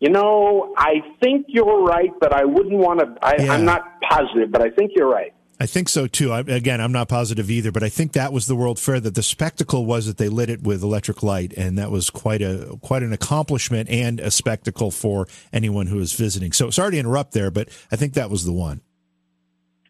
[0.00, 3.14] You know, I think you're right, but I wouldn't want to.
[3.22, 3.52] I, Yeah.
[3.52, 5.32] I'm not positive, but I think you're right.
[5.62, 6.32] I think so too.
[6.32, 8.98] I, again, I'm not positive either, but I think that was the World Fair.
[8.98, 12.42] That the spectacle was that they lit it with electric light, and that was quite
[12.42, 16.50] a quite an accomplishment and a spectacle for anyone who was visiting.
[16.50, 18.80] So sorry to interrupt there, but I think that was the one.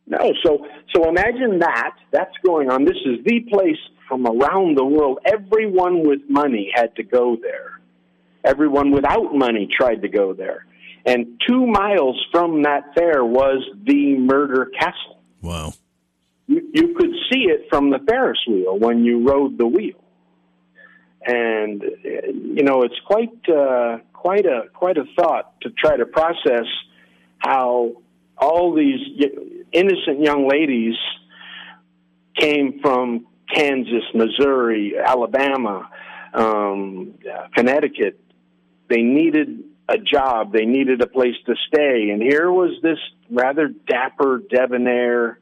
[0.06, 1.96] No, so so imagine that.
[2.10, 2.84] That's going on.
[2.84, 5.20] This is the place from around the world.
[5.24, 7.80] Everyone with money had to go there.
[8.44, 10.66] Everyone without money tried to go there.
[11.06, 15.21] And two miles from that fair was the murder castle.
[15.42, 15.74] Wow.
[16.46, 19.98] You, you could see it from the Ferris wheel when you rode the wheel.
[21.24, 26.66] And you know it's quite uh, quite a quite a thought to try to process
[27.38, 27.92] how
[28.36, 28.98] all these
[29.70, 30.94] innocent young ladies
[32.36, 35.88] came from Kansas, Missouri, Alabama,
[36.34, 37.14] um,
[37.54, 38.18] Connecticut.
[38.88, 40.52] They needed a job.
[40.52, 42.10] They needed a place to stay.
[42.10, 42.98] And here was this
[43.30, 45.38] rather dapper, debonair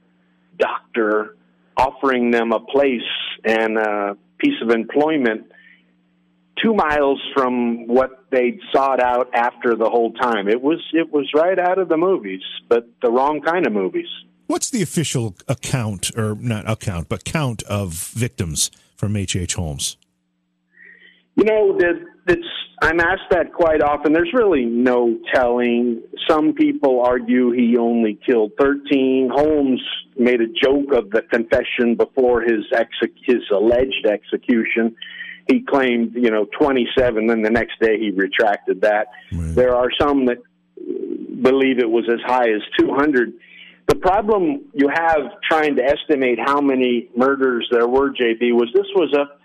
[0.58, 1.36] doctor
[1.76, 3.00] offering them a place
[3.44, 5.50] and a piece of employment
[6.62, 10.48] two miles from what they'd sought out after the whole time.
[10.48, 14.08] It was it was right out of the movies, but the wrong kind of movies.
[14.46, 19.36] What's the official account, or not account, but count of victims from H.
[19.36, 19.54] H.
[19.54, 19.96] Holmes?
[21.36, 22.46] You know, that it's
[22.82, 24.12] I'm asked that quite often.
[24.12, 26.02] There's really no telling.
[26.28, 29.30] Some people argue he only killed 13.
[29.32, 29.82] Holmes
[30.16, 34.96] made a joke of the confession before his ex- his alleged execution.
[35.50, 37.26] He claimed, you know, 27.
[37.26, 39.08] Then the next day he retracted that.
[39.32, 39.54] Right.
[39.54, 40.38] There are some that
[41.42, 43.32] believe it was as high as 200.
[43.88, 48.86] The problem you have trying to estimate how many murders there were, JV, was this
[48.94, 49.39] was a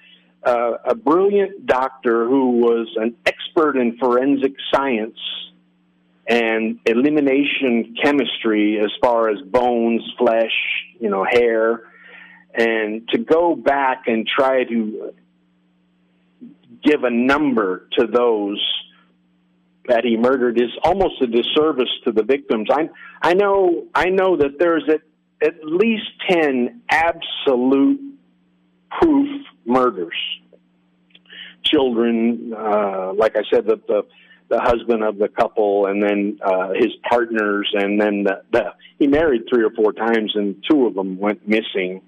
[0.45, 5.17] uh, a brilliant doctor who was an expert in forensic science
[6.27, 10.53] and elimination chemistry as far as bones, flesh,
[10.99, 11.83] you know, hair,
[12.53, 15.13] and to go back and try to
[16.83, 18.63] give a number to those
[19.87, 22.69] that he murdered is almost a disservice to the victims.
[22.71, 22.89] I
[23.21, 25.01] I know I know that there's at,
[25.45, 27.99] at least ten absolute
[28.99, 30.15] proof murders.
[31.63, 34.03] Children, uh, like I said, the, the
[34.47, 39.07] the husband of the couple, and then uh, his partners, and then the, the he
[39.07, 42.01] married three or four times, and two of them went missing.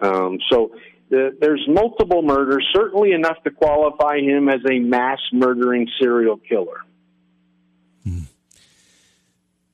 [0.00, 0.72] Um, so
[1.10, 6.80] the, there's multiple murders, certainly enough to qualify him as a mass murdering serial killer.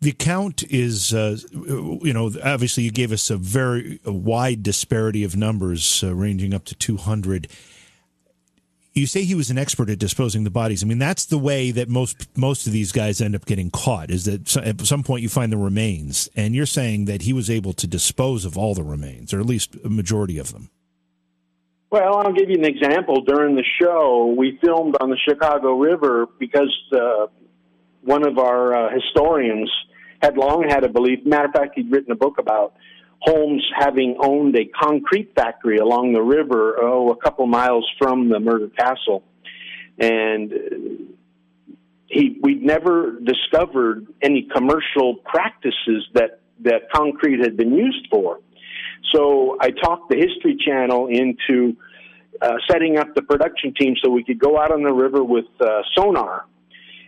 [0.02, 5.24] The count is, uh, you know, obviously you gave us a very a wide disparity
[5.24, 7.48] of numbers, uh, ranging up to 200.
[8.94, 10.82] You say he was an expert at disposing the bodies.
[10.82, 14.10] I mean, that's the way that most most of these guys end up getting caught.
[14.10, 17.50] Is that at some point you find the remains, and you're saying that he was
[17.50, 20.70] able to dispose of all the remains, or at least a majority of them.
[21.90, 23.20] Well, I'll give you an example.
[23.20, 27.26] During the show, we filmed on the Chicago River because uh,
[28.00, 29.70] one of our uh, historians
[30.20, 31.24] had long had a belief.
[31.24, 32.74] Matter of fact, he'd written a book about
[33.20, 38.40] Holmes having owned a concrete factory along the river, oh, a couple miles from the
[38.40, 39.22] murder castle,
[39.98, 40.56] and uh,
[42.06, 48.40] he we'd never discovered any commercial practices that that concrete had been used for.
[49.12, 51.76] So I talked the History Channel into
[52.40, 55.46] uh, setting up the production team so we could go out on the river with
[55.60, 56.46] uh, sonar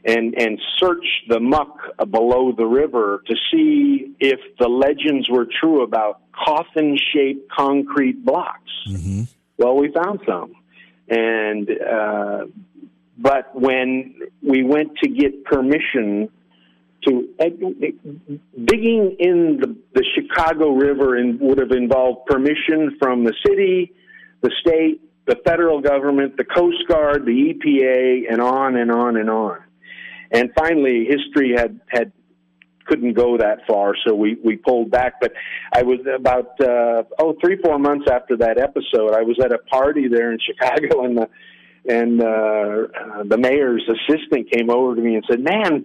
[0.04, 1.76] and and search the muck
[2.10, 8.70] below the river to see if the legends were true about coffin-shaped concrete blocks.
[8.88, 9.22] Mm-hmm.
[9.58, 10.54] Well, we found some,
[11.08, 12.46] and uh,
[13.18, 16.30] but when we went to get permission
[17.06, 17.28] to
[18.64, 23.92] digging in the, the Chicago River and would have involved permission from the city,
[24.40, 29.30] the state, the federal government, the Coast Guard, the EPA, and on and on and
[29.30, 29.58] on.
[30.32, 32.12] And finally, history had had
[32.86, 35.20] couldn't go that far, so we we pulled back.
[35.20, 35.32] But
[35.72, 39.58] I was about uh, oh three four months after that episode, I was at a
[39.58, 41.28] party there in Chicago, and the
[41.88, 45.84] and uh, uh, the mayor's assistant came over to me and said, "Man."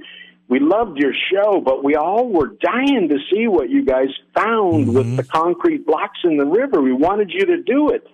[0.50, 4.88] we loved your show, but we all were dying to see what you guys found
[4.88, 4.94] Mm-hmm.
[4.94, 6.82] with the concrete blocks in the river.
[6.82, 8.08] We wanted you to do it."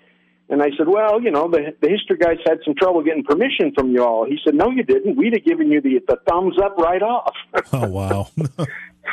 [0.49, 3.71] And I said, "Well, you know, the the history guys had some trouble getting permission
[3.73, 5.15] from you all." He said, "No, you didn't.
[5.15, 7.33] We'd have given you the the thumbs up right off."
[7.73, 8.27] Oh wow.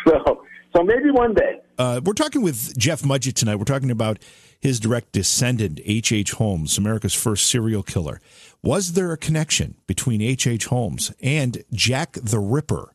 [0.07, 0.43] so,
[0.77, 1.61] so maybe one day.
[1.79, 3.57] Uh, we're talking with Jeff Mudgett tonight.
[3.57, 4.19] We're talking about
[4.61, 6.13] his direct descendant, H.H.
[6.13, 6.33] H.
[6.33, 8.21] Holmes, America's first serial killer.
[8.63, 10.47] Was there a connection between H.H.
[10.47, 10.67] H.
[10.67, 12.93] Holmes and Jack the Ripper,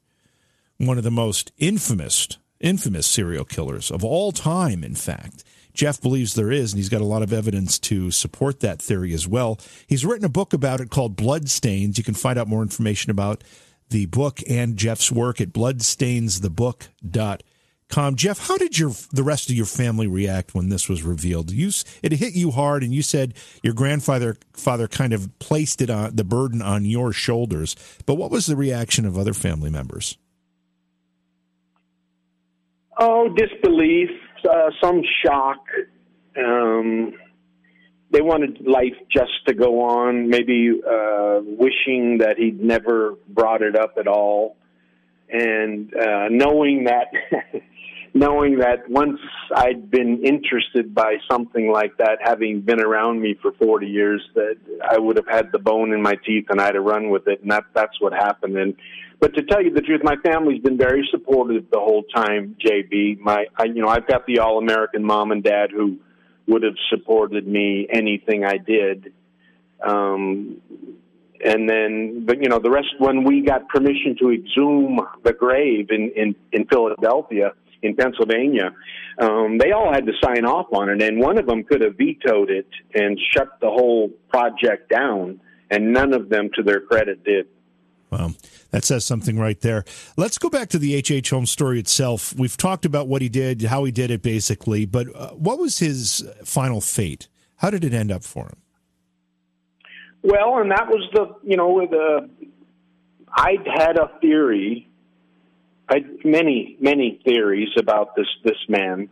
[0.77, 2.27] one of the most infamous,
[2.59, 5.43] infamous serial killers of all time, in fact?
[5.75, 9.13] Jeff believes there is, and he's got a lot of evidence to support that theory
[9.13, 9.59] as well.
[9.87, 11.97] He's written a book about it called Bloodstains.
[11.97, 13.43] You can find out more information about
[13.89, 18.15] the book and Jeff's work at bloodstainsthebook.com.
[18.15, 21.51] Jeff, how did your the rest of your family react when this was revealed?
[21.51, 21.69] You
[22.01, 26.15] it hit you hard, and you said your grandfather father kind of placed it on
[26.15, 27.75] the burden on your shoulders.
[28.05, 30.17] But what was the reaction of other family members?
[32.97, 34.09] Oh, disbelief,
[34.45, 35.65] uh, some shock.
[36.37, 37.13] Um,
[38.11, 43.75] they wanted life just to go on, maybe uh, wishing that he'd never brought it
[43.75, 44.57] up at all,
[45.29, 47.07] and uh, knowing that,
[48.13, 49.19] knowing that once
[49.53, 54.57] I'd been interested by something like that, having been around me for forty years, that
[54.87, 57.41] I would have had the bone in my teeth and I'd have run with it,
[57.41, 58.57] and that that's what happened.
[58.57, 58.75] And
[59.19, 62.55] but to tell you the truth, my family's been very supportive the whole time.
[62.63, 65.97] JV, my, I, you know, I've got the all-American mom and dad who
[66.47, 69.13] would have supported me anything I did.
[69.81, 70.61] Um,
[71.43, 75.89] and then, but you know, the rest when we got permission to exhume the grave
[75.91, 77.51] in in, in Philadelphia,
[77.81, 78.73] in Pennsylvania,
[79.19, 81.97] um, they all had to sign off on it, and one of them could have
[81.97, 87.23] vetoed it and shut the whole project down, and none of them, to their credit,
[87.23, 87.47] did.
[88.11, 88.33] Wow,
[88.71, 89.83] that says something right there.
[90.15, 91.31] Let's go back to the H.H.
[91.31, 92.33] Holmes story itself.
[92.37, 95.79] We've talked about what he did, how he did it, basically, but uh, what was
[95.79, 97.27] his final fate?
[97.57, 98.57] How did it end up for him?
[100.21, 102.29] Well, and that was the you know the
[103.31, 104.89] I'd had a theory,
[105.89, 109.09] I many many theories about this this man,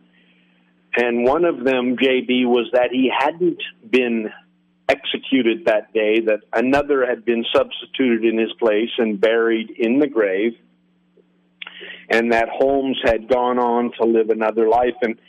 [0.96, 4.32] and one of them, JV, was that he hadn't been
[5.13, 10.08] executed that day; that another had been substituted in his place and buried in the
[10.08, 10.54] grave,
[12.10, 14.95] and that Holmes had gone on to live another life.
[15.02, 15.19] And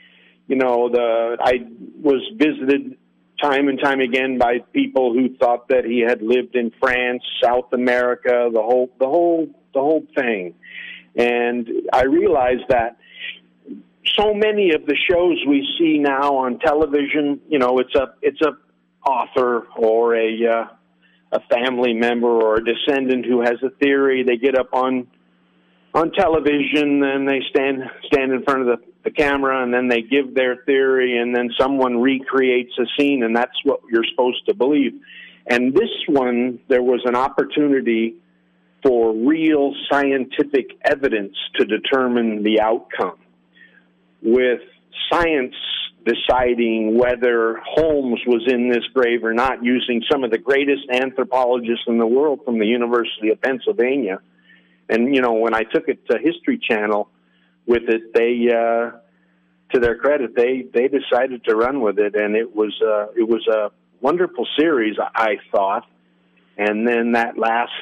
[0.47, 1.67] you know, the I
[2.03, 2.97] was visited
[3.43, 7.73] time and time again by people who thought that he had lived in France, South
[7.73, 10.55] America, the whole the whole the whole thing.
[11.17, 12.97] And I realized that
[14.17, 18.41] so many of the shows we see now on television, you know, it's a it's
[18.43, 18.57] a
[19.07, 20.65] author or a uh,
[21.33, 24.23] a family member or a descendant who has a theory.
[24.23, 25.07] They get up on
[25.93, 30.03] on television and they stand stand in front of the, the camera and then they
[30.03, 34.55] give their theory and then someone recreates a scene and that's what you're supposed to
[34.55, 34.93] believe.
[35.47, 38.15] And this one there was an opportunity
[38.83, 43.19] for real scientific evidence to determine the outcome.
[44.23, 44.61] With
[45.11, 45.55] science
[46.05, 51.85] deciding whether Holmes was in this grave or not using some of the greatest anthropologists
[51.87, 54.21] in the world from the University of Pennsylvania
[54.89, 57.09] and you know, when I took it to History Channel
[57.67, 58.99] with it, they, uh,
[59.73, 63.27] to their credit, they they decided to run with it, and it was uh, it
[63.27, 65.87] was a wonderful series, I thought.
[66.57, 67.73] And then that last,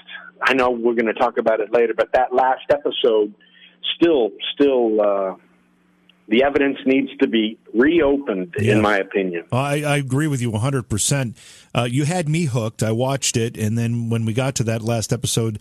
[0.41, 3.35] I know we're going to talk about it later, but that last episode,
[3.97, 5.01] still still.
[5.01, 5.35] Uh,
[6.29, 8.75] the evidence needs to be reopened, Yeah.
[8.75, 9.45] in my opinion.
[9.53, 11.35] I, I agree with you 100%.
[11.75, 12.83] Uh, you had me hooked.
[12.83, 13.57] I watched it.
[13.57, 15.59] And then when we got to that last episode,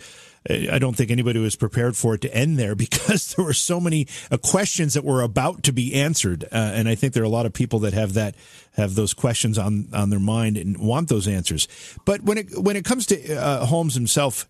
[0.50, 3.80] I don't think anybody was prepared for it to end there because there were so
[3.80, 6.43] many uh, questions that were about to be answered.
[6.45, 8.36] Uh, and I think there are a lot of people that have that,
[8.76, 11.67] have those questions on, on their mind and want those answers.
[12.06, 14.47] But when it, when it comes to uh, Holmes himself,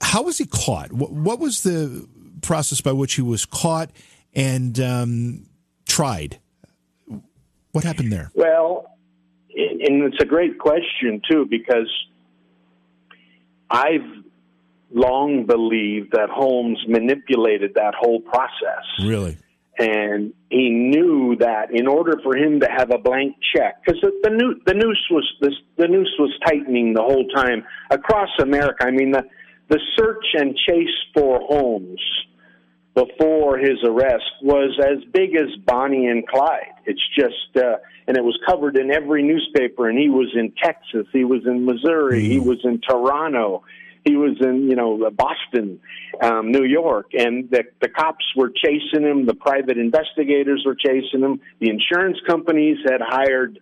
[0.00, 0.92] how was he caught?
[0.92, 2.06] What, what was the
[2.42, 3.90] process by which he was caught
[4.34, 5.46] and um,
[5.90, 6.38] tried?
[7.72, 8.30] What happened there?
[8.34, 8.96] Well,
[9.54, 11.90] and it's a great question too because
[13.70, 14.08] I've
[14.92, 18.84] long believed that Holmes manipulated that whole process.
[19.04, 19.36] Really?
[19.78, 24.10] And he knew that in order for him to have a blank check, because the,
[24.24, 28.84] the, new, the noose was the, the noose was tightening the whole time across America.
[28.84, 29.24] I mean, the
[29.70, 32.02] the search and chase for Holmes
[32.94, 36.74] before his arrest was as big as Bonnie and Clyde.
[36.86, 37.76] It's just, uh,
[38.06, 39.88] and it was covered in every newspaper.
[39.88, 43.62] And he was in Texas, he was in Missouri, he was in Toronto,
[44.04, 45.80] he was in you know Boston,
[46.22, 49.26] um, New York, and the the cops were chasing him.
[49.26, 51.40] The private investigators were chasing him.
[51.60, 53.58] The insurance companies had hired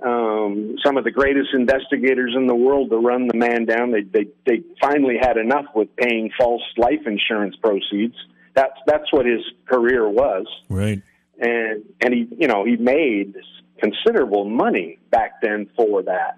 [0.00, 3.90] um, some of the greatest investigators in the world to run the man down.
[3.90, 8.16] They they they finally had enough with paying false life insurance proceeds.
[8.60, 10.44] That's that's what his career was.
[10.68, 11.00] Right.
[11.38, 13.34] And and he you know he made
[13.78, 16.36] considerable money back then for that.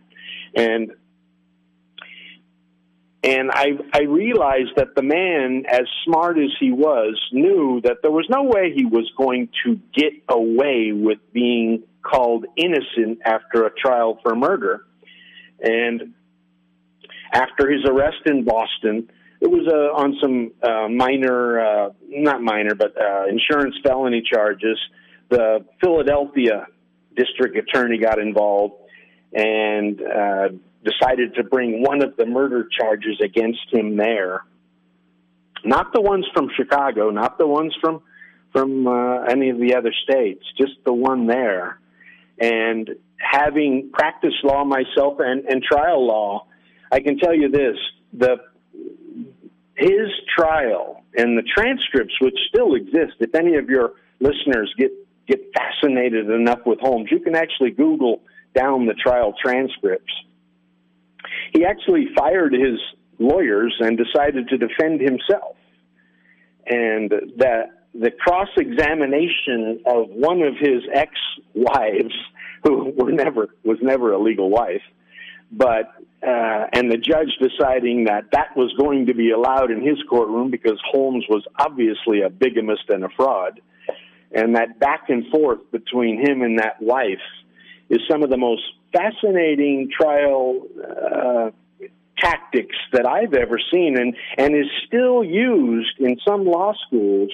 [0.54, 0.92] And
[3.24, 8.12] and I I realized that the man, as smart as he was, knew that there
[8.12, 13.70] was no way he was going to get away with being called innocent after a
[13.74, 14.86] trial for murder.
[15.60, 16.14] And
[17.32, 19.08] after his arrest in Boston,
[19.42, 24.78] it was uh, on some uh, minor, uh, not minor, but uh, insurance felony charges.
[25.30, 26.68] The Philadelphia
[27.16, 28.74] district attorney got involved
[29.32, 30.48] and uh,
[30.84, 34.44] decided to bring one of the murder charges against him there.
[35.64, 38.02] Not the ones from Chicago, not the ones from
[38.52, 41.80] from uh, any of the other states, just the one there.
[42.38, 46.46] And having practiced law myself and, and trial law,
[46.92, 47.76] I can tell you this:
[48.12, 48.51] the
[49.82, 50.08] his
[50.38, 53.14] trial and the transcripts, which still exist.
[53.20, 54.92] If any of your listeners get
[55.26, 58.22] get fascinated enough with Holmes, you can actually Google
[58.54, 60.12] down the trial transcripts.
[61.54, 62.78] He actually fired his
[63.18, 65.56] lawyers and decided to defend himself,
[66.66, 71.12] and that the cross examination of one of his ex
[71.54, 72.14] wives,
[72.64, 74.82] who were never was never a legal wife,
[75.50, 75.92] but
[76.22, 80.50] uh, and the judge deciding that that was going to be allowed in his courtroom
[80.50, 83.60] because Holmes was obviously a bigamist and a fraud,
[84.30, 87.18] and that back and forth between him and that wife
[87.90, 88.62] is some of the most
[88.92, 91.50] fascinating trial uh,
[92.18, 97.32] tactics that I've ever seen, and and is still used in some law schools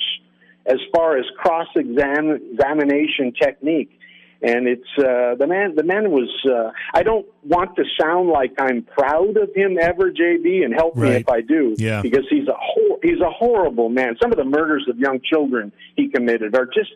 [0.65, 3.98] as far as cross examination technique.
[4.41, 5.75] And it's uh, the man.
[5.75, 6.29] The man was.
[6.49, 10.97] Uh, I don't want to sound like I'm proud of him ever, JV, and help
[10.97, 11.11] right.
[11.11, 11.75] me if I do.
[11.77, 12.03] Yeah.
[12.03, 14.17] Because he's a hor- he's a horrible man.
[14.23, 16.93] Some of the murders of young children he committed are just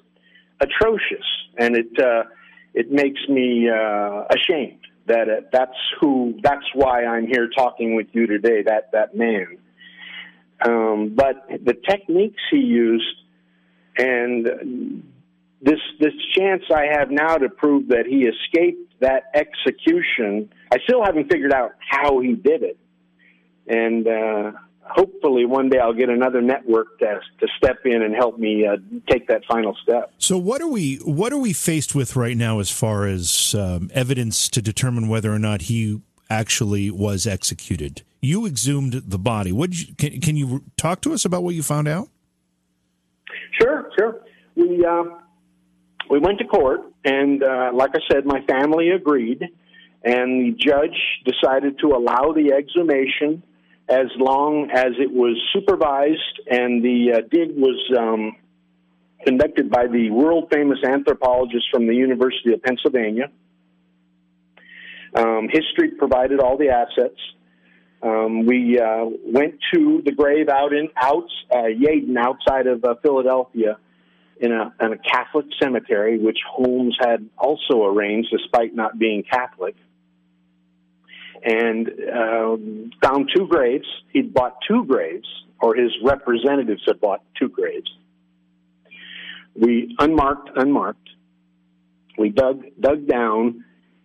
[0.60, 1.26] atrocious,
[1.58, 2.22] and it uh,
[2.74, 6.38] it makes me uh, ashamed that it, that's who.
[6.44, 8.62] That's why I'm here talking with you today.
[8.62, 9.58] That that man.
[10.64, 13.16] Um, but the techniques he used
[13.98, 15.02] and
[15.62, 21.04] this this chance I have now to prove that he escaped that execution, I still
[21.04, 22.78] haven't figured out how he did it,
[23.68, 24.52] and uh,
[24.82, 28.76] hopefully one day I'll get another network to to step in and help me uh,
[29.08, 30.12] take that final step.
[30.18, 33.90] So what are we what are we faced with right now as far as um,
[33.94, 38.02] evidence to determine whether or not he actually was executed?
[38.20, 39.52] You exhumed the body.
[39.52, 42.08] What you, can can you talk to us about what you found out?
[43.60, 44.20] Sure, sure.
[44.54, 45.04] We uh,
[46.10, 49.42] we went to court, and uh, like I said, my family agreed,
[50.04, 53.42] and the judge decided to allow the exhumation
[53.88, 58.36] as long as it was supervised, and the uh, dig was um,
[59.24, 63.30] conducted by the world famous anthropologist from the University of Pennsylvania.
[65.14, 67.18] Um, history provided all the assets.
[68.02, 72.94] Um, we uh, went to the grave out in out uh, Yeadon, outside of uh,
[73.02, 73.78] Philadelphia,
[74.42, 79.76] in a, in a Catholic cemetery, which Holmes had also arranged, despite not being Catholic.
[81.44, 83.86] And um, found two graves.
[84.12, 85.26] He'd bought two graves,
[85.60, 87.90] or his representatives had bought two graves.
[89.54, 91.08] We unmarked, unmarked.
[92.18, 93.64] We dug dug down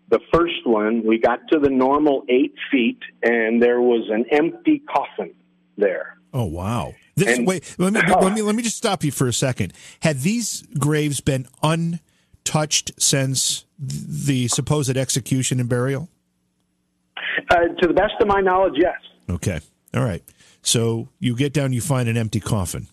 [0.09, 4.79] the first one, we got to the normal eight feet, and there was an empty
[4.79, 5.33] coffin
[5.77, 6.17] there.
[6.33, 6.93] Oh wow!
[7.17, 9.73] This, and, wait, let me let me let me just stop you for a second.
[10.01, 16.09] Had these graves been untouched since the supposed execution and burial?
[17.49, 18.95] Uh, to the best of my knowledge, yes.
[19.29, 19.59] Okay.
[19.95, 20.23] All right.
[20.61, 22.87] So you get down, you find an empty coffin.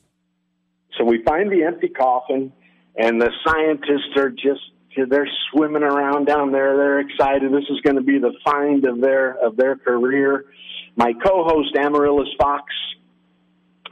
[0.96, 2.50] So we find the empty coffin,
[2.96, 4.62] and the scientists are just
[5.08, 6.76] they're swimming around down there.
[6.76, 7.52] They're excited.
[7.52, 10.46] This is going to be the find of their of their career.
[10.96, 12.72] My co-host Amaryllis Fox,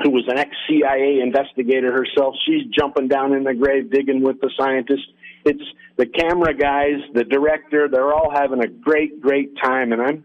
[0.03, 4.51] who was an ex-CIA investigator herself, she's jumping down in the grave, digging with the
[4.59, 5.07] scientists.
[5.45, 5.63] It's
[5.97, 7.89] the camera guys, the director.
[7.89, 10.25] They're all having a great, great time, and I'm,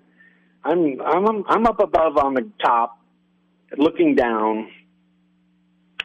[0.64, 3.02] I'm, I'm, I'm up above on the top,
[3.78, 4.70] looking down,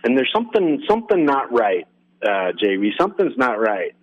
[0.03, 1.87] and there's something, something not right,
[2.23, 2.91] uh, JV.
[2.99, 3.95] Something's not right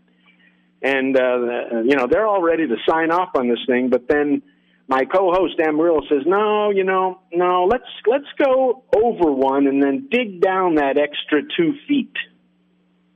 [0.81, 3.89] and uh, you know they're all ready to sign off on this thing.
[3.89, 4.41] But then
[4.89, 7.65] my co-host Amaryllis says, "No, you know, no.
[7.65, 12.13] Let's let's go over one and then dig down that extra two feet.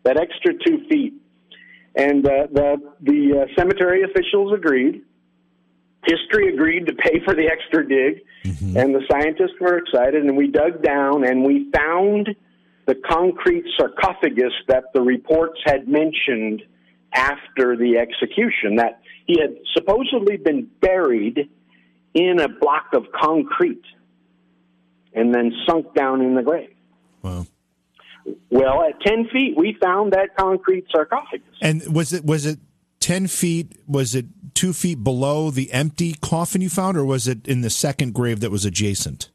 [0.03, 1.15] That extra two feet."
[1.95, 5.01] And uh, the the uh, cemetery officials agreed.
[6.05, 8.77] History agreed to pay for the extra dig, mm-hmm.
[8.77, 10.23] and the scientists were excited.
[10.23, 12.35] And we dug down and we found
[12.85, 16.61] the concrete sarcophagus that the reports had mentioned
[17.13, 18.75] after the execution.
[18.75, 21.49] That he had supposedly been buried
[22.13, 23.83] in a block of concrete
[25.13, 26.73] and then sunk down in the grave.
[27.21, 27.45] Wow.
[28.49, 31.47] Well, at ten feet, we found that concrete sarcophagus.
[31.61, 32.59] And was it was it
[32.99, 33.77] ten feet?
[33.87, 37.69] Was it two feet below the empty coffin you found, or was it in the
[37.69, 39.29] second grave that was adjacent?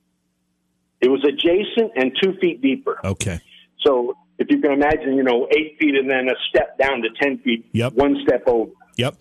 [1.01, 2.99] It was adjacent and two feet deeper.
[3.05, 3.41] Okay.
[3.85, 7.09] So if you can imagine, you know, eight feet and then a step down to
[7.21, 7.67] ten feet.
[7.73, 7.93] Yep.
[7.93, 8.73] One step over.
[8.97, 9.17] Yep.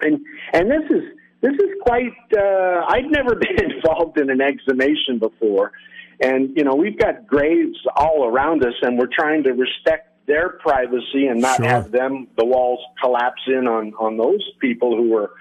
[0.00, 0.20] And
[0.52, 1.02] and this is
[1.44, 2.16] this is quite.
[2.34, 5.72] Uh, I'd never been involved in an exhumation before,
[6.20, 10.48] and you know we've got graves all around us, and we're trying to respect their
[10.48, 11.66] privacy and not sure.
[11.66, 15.32] have them the walls collapse in on on those people who were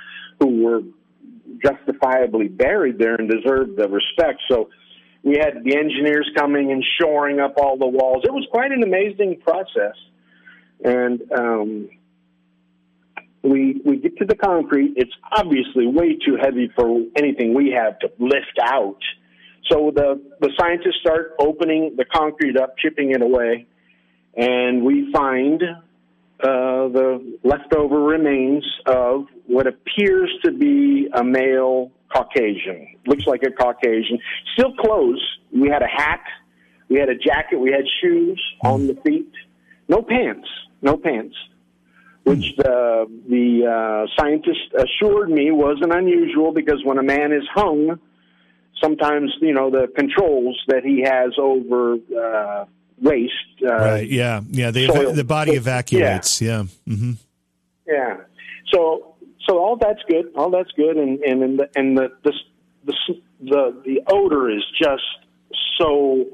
[0.41, 0.81] who were
[1.63, 4.41] justifiably buried there and deserved the respect.
[4.51, 4.69] So
[5.23, 8.23] we had the engineers coming and shoring up all the walls.
[8.25, 9.95] It was quite an amazing process,
[10.83, 11.89] and um,
[13.43, 14.93] we we get to the concrete.
[14.95, 18.99] It's obviously way too heavy for anything we have to lift out.
[19.69, 23.67] So the the scientists start opening the concrete up, chipping it away,
[24.35, 32.95] and we find uh, the leftover remains of what appears to be a male Caucasian.
[33.05, 34.19] Looks like a Caucasian.
[34.53, 35.21] Still clothes.
[35.51, 36.23] We had a hat.
[36.89, 37.59] We had a jacket.
[37.59, 39.31] We had shoes on the feet.
[39.89, 40.47] No pants.
[40.81, 41.35] No pants
[42.23, 47.99] which the the uh, scientist assured me wasn't unusual because when a man is hung,
[48.81, 52.65] sometimes you know the controls that he has over uh,
[53.01, 53.33] waste.
[53.61, 54.09] Uh, right.
[54.09, 54.41] Yeah.
[54.49, 54.71] Yeah.
[54.71, 56.41] The the body evacuates.
[56.41, 56.63] Yeah.
[56.87, 56.93] Yeah.
[56.93, 57.11] Mm-hmm.
[57.87, 58.17] yeah.
[58.73, 59.15] So
[59.47, 60.31] so all that's good.
[60.35, 62.33] All that's good, and and and the and the the
[62.85, 62.93] the,
[63.41, 65.03] the, the odor is just
[65.77, 66.25] so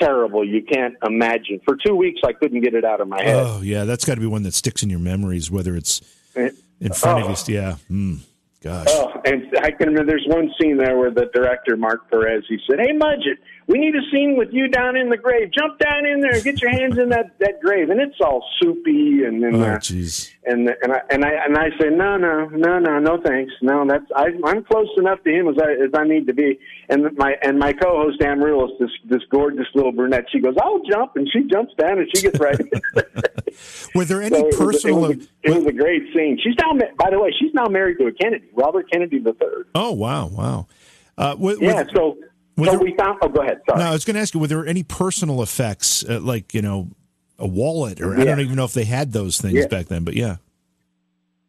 [0.00, 1.60] terrible you can't imagine.
[1.64, 3.36] For two weeks, I couldn't get it out of my head.
[3.36, 6.00] Oh yeah, that's got to be one that sticks in your memories, whether it's
[6.34, 7.28] in front oh.
[7.28, 7.54] of you.
[7.54, 7.76] Yeah.
[7.90, 8.20] Mm.
[8.60, 8.88] Gosh.
[8.90, 12.58] Oh, and I can remember there's one scene there where the director, Mark Perez, he
[12.68, 13.38] said, Hey, Mudgett,
[13.68, 15.50] we need a scene with you down in the grave.
[15.52, 17.90] Jump down in there and get your hands in that, that grave.
[17.90, 20.32] And it's all soupy and, and, oh, uh, jeez.
[20.46, 23.52] and, and I, and I, and I say, no, no, no, no, no, thanks.
[23.60, 26.58] No, that's, I, I'm close enough to him as I, as I need to be.
[26.88, 31.16] And my, and my co-host, Amaryllis, this, this gorgeous little brunette, she goes, I'll jump.
[31.16, 32.58] And she jumps down and she gets right.
[33.94, 35.04] Were there any so personal?
[35.04, 36.38] It was, a, it was a great scene.
[36.42, 39.34] She's now, by the way, she's now married to a Kennedy, Robert Kennedy III.
[39.74, 40.66] Oh wow, wow.
[41.18, 42.16] Uh, with, yeah, so
[42.64, 43.18] so there, we found.
[43.22, 43.60] Oh, go ahead.
[43.68, 43.80] Sorry.
[43.80, 46.62] No, I was going to ask you, were there any personal effects, uh, like you
[46.62, 46.88] know,
[47.38, 48.22] a wallet, or yeah.
[48.22, 49.66] I don't even know if they had those things yeah.
[49.66, 50.36] back then, but yeah.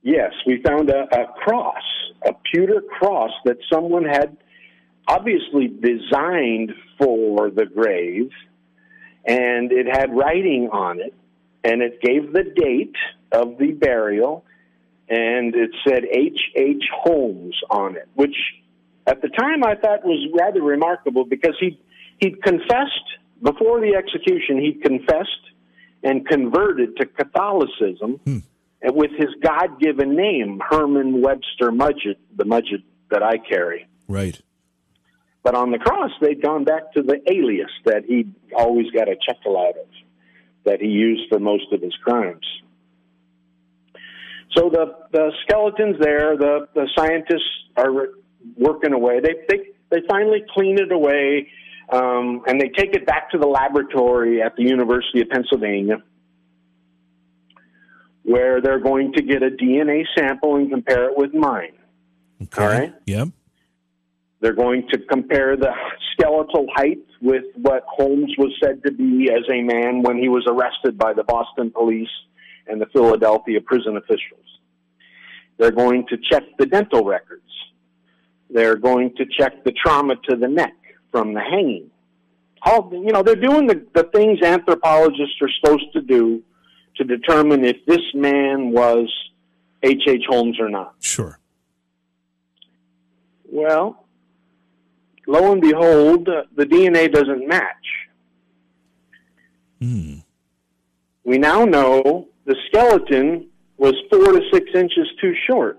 [0.02, 1.84] Yes, we found a, a cross,
[2.26, 4.38] a pewter cross that someone had
[5.08, 8.30] obviously designed for the grave,
[9.26, 11.14] and it had writing on it,
[11.64, 12.96] and it gave the date
[13.32, 14.46] of the burial,
[15.10, 16.40] and it said H.
[16.56, 16.84] H.
[17.04, 18.36] Holmes on it, which
[19.10, 21.80] at the time I thought was rather remarkable because he
[22.20, 23.10] he'd confessed
[23.42, 24.60] before the execution.
[24.62, 25.44] He'd confessed
[26.04, 28.38] and converted to Catholicism hmm.
[28.84, 33.88] with his God given name, Herman Webster Mudgett, the Mudgett that I carry.
[34.08, 34.40] Right.
[35.44, 39.16] But on the cross, they'd gone back to the alias that he always got a
[39.26, 39.88] chuckle out of,
[40.66, 42.46] that he used for most of his crimes.
[44.56, 46.36] So the, the skeleton's there.
[46.36, 48.10] The, the scientists are
[48.58, 49.20] working away.
[49.20, 51.50] They they they finally clean it away,
[51.92, 55.98] um, and they take it back to the laboratory at the University of Pennsylvania,
[58.24, 61.74] where they're going to get a DNA sample and compare it with mine.
[62.42, 62.62] Okay.
[62.62, 62.94] All right.
[63.06, 63.30] Yep.
[64.42, 65.72] They're going to compare the
[66.14, 70.46] skeletal height with what Holmes was said to be as a man when he was
[70.48, 72.10] arrested by the Boston police
[72.68, 74.46] and the Philadelphia prison officials.
[75.58, 77.44] They're going to check the dental records.
[78.50, 80.76] They're going to check the trauma to the neck
[81.12, 81.92] from the hanging.
[82.62, 86.44] All you know, they're doing the, the things anthropologists are supposed to do
[86.98, 89.10] to determine if this man was
[89.82, 90.04] H.
[90.08, 90.24] H.
[90.28, 90.96] Holmes or not.
[91.00, 91.40] Sure.
[93.52, 94.06] Well,
[95.26, 97.66] lo and behold, uh, the DNA doesn't match.
[99.82, 100.16] Hmm.
[101.24, 103.48] We now know the skeleton
[103.78, 105.79] was four to six inches too short.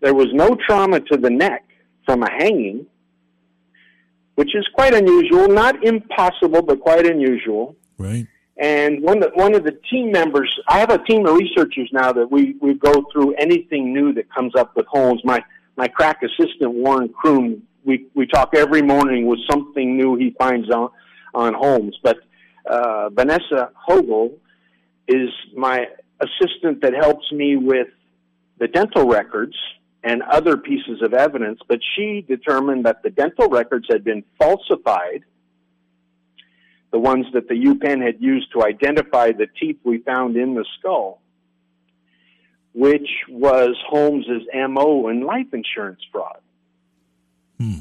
[0.00, 1.64] There was no trauma to the neck
[2.04, 2.86] from a hanging,
[4.34, 7.76] which is quite unusual, not impossible, but quite unusual.
[7.98, 8.26] Right.
[8.56, 11.88] And one of the, one of the team members, I have a team of researchers
[11.92, 15.22] now that we, we go through anything new that comes up with Holmes.
[15.24, 15.42] My
[15.76, 20.68] my crack assistant Warren Kroon, we we talk every morning with something new he finds
[20.70, 20.90] on
[21.34, 21.96] on Holmes.
[22.02, 22.18] But
[22.66, 24.32] uh, Vanessa Hogel
[25.08, 25.86] is my
[26.20, 27.88] assistant that helps me with
[28.58, 29.56] the dental records
[30.02, 31.60] and other pieces of evidence.
[31.68, 35.24] But she determined that the dental records had been falsified
[36.90, 40.64] the ones that the UPenn had used to identify the teeth we found in the
[40.78, 41.20] skull,
[42.72, 46.40] which was Holmes's MO in life insurance fraud.
[47.58, 47.80] Hmm.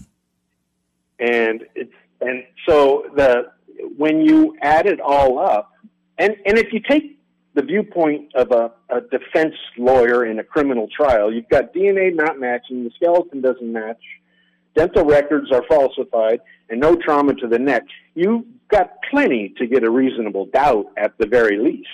[1.19, 3.51] And it's and so the
[3.97, 5.73] when you add it all up,
[6.17, 7.18] and and if you take
[7.53, 12.39] the viewpoint of a, a defense lawyer in a criminal trial, you've got DNA not
[12.39, 14.01] matching, the skeleton doesn't match,
[14.75, 16.39] dental records are falsified,
[16.69, 17.83] and no trauma to the neck.
[18.15, 21.87] You've got plenty to get a reasonable doubt at the very least.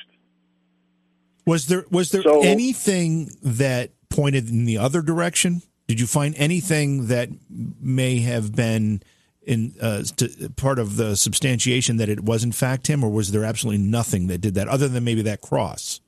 [1.46, 5.62] Was there was there so, anything that pointed in the other direction?
[5.88, 9.04] Did you find anything that may have been
[9.46, 13.32] in uh, to, part of the substantiation that it was in fact him, or was
[13.32, 16.02] there absolutely nothing that did that other than maybe that cross?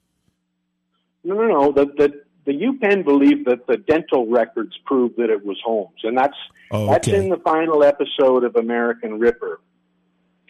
[1.23, 1.71] No, no, no.
[1.71, 6.17] The the the UPenn believed that the dental records proved that it was Holmes, and
[6.17, 6.37] that's
[6.71, 6.91] oh, okay.
[6.93, 9.59] that's in the final episode of American Ripper.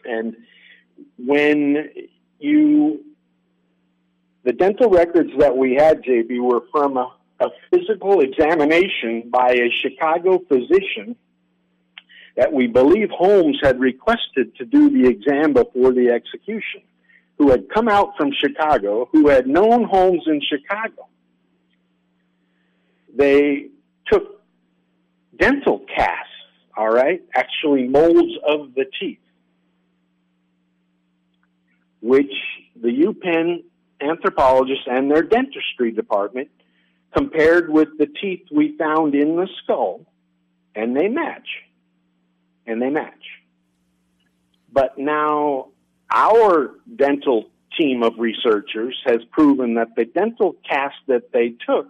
[0.05, 0.38] And
[1.17, 1.89] when
[2.39, 3.03] you,
[4.43, 9.69] the dental records that we had, JV, were from a, a physical examination by a
[9.81, 11.15] Chicago physician
[12.38, 16.81] that we believe Holmes had requested to do the exam before the execution,
[17.39, 21.07] who had come out from Chicago, who had known Holmes in Chicago.
[23.15, 23.69] They
[24.05, 24.39] took
[25.38, 26.31] dental casts,
[26.77, 29.17] all right, actually molds of the teeth,
[32.01, 32.33] which
[32.79, 33.63] the UPenn
[33.99, 36.49] anthropologists and their dentistry department
[37.15, 40.05] compared with the teeth we found in the skull,
[40.75, 41.47] and they match.
[42.68, 43.13] And they match.
[44.72, 45.70] But now
[46.11, 51.88] our dental team of researchers has proven that the dental cast that they took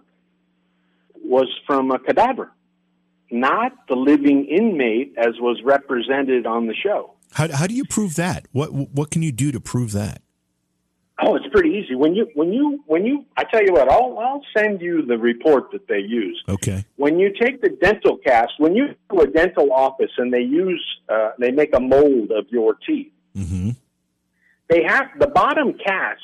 [1.24, 2.52] was from a cadaver,
[3.30, 7.14] not the living inmate as was represented on the show.
[7.32, 8.46] How, how do you prove that?
[8.52, 10.22] What what can you do to prove that?
[11.20, 11.96] Oh, it's pretty easy.
[11.96, 15.18] When you when you when you I tell you what, I'll I'll send you the
[15.18, 16.42] report that they use.
[16.48, 16.84] Okay.
[16.96, 20.42] When you take the dental cast, when you go to a dental office and they
[20.42, 23.12] use uh, they make a mold of your teeth.
[23.36, 23.70] Mm-hmm.
[24.68, 26.20] They have the bottom cast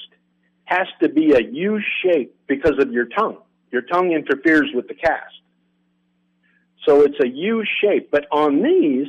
[0.64, 3.38] has to be a U shape because of your tongue.
[3.70, 5.34] Your tongue interferes with the cast.
[6.86, 8.10] So it's a U shape.
[8.10, 9.08] But on these,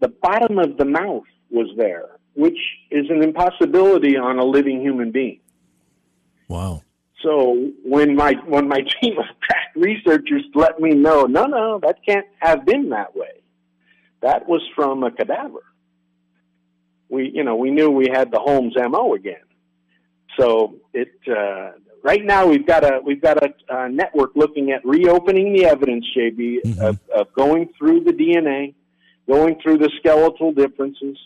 [0.00, 2.58] the bottom of the mouth was there, which
[2.90, 5.40] is an impossibility on a living human being.
[6.48, 6.82] Wow.
[7.22, 11.98] So when my when my team of crack researchers let me know, no, no, that
[12.06, 13.40] can't have been that way.
[14.20, 15.64] That was from a cadaver.
[17.08, 19.44] We, you know, we knew we had the Holmes MO again.
[20.38, 21.72] So it uh,
[22.02, 26.06] right now we've got a we've got a, a network looking at reopening the evidence,
[26.16, 26.84] JV, mm-hmm.
[26.84, 28.74] of, of going through the DNA,
[29.28, 31.18] going through the skeletal differences,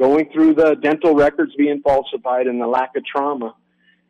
[0.00, 3.54] going through the dental records being falsified, and the lack of trauma,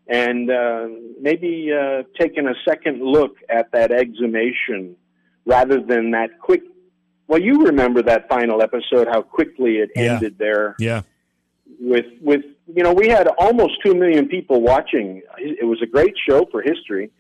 [0.07, 0.87] and uh,
[1.21, 4.97] maybe uh, taking a second look at that exhumation
[5.45, 6.63] rather than that quick.
[7.27, 10.15] Well, you remember that final episode, how quickly it yeah.
[10.15, 10.77] ended there.
[10.79, 11.03] Yeah.
[11.81, 15.23] With with you know, we had almost two million people watching.
[15.39, 17.11] It was a great show for history,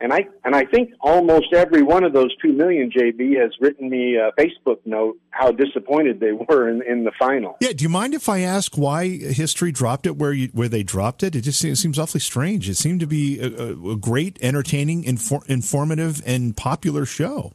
[0.00, 3.90] and I and I think almost every one of those two million, JV, has written
[3.90, 7.56] me a Facebook note how disappointed they were in, in the final.
[7.60, 10.82] Yeah, do you mind if I ask why history dropped it where you where they
[10.82, 11.36] dropped it?
[11.36, 12.68] It just seems, it seems awfully strange.
[12.68, 17.52] It seemed to be a, a great, entertaining, infor- informative, and popular show.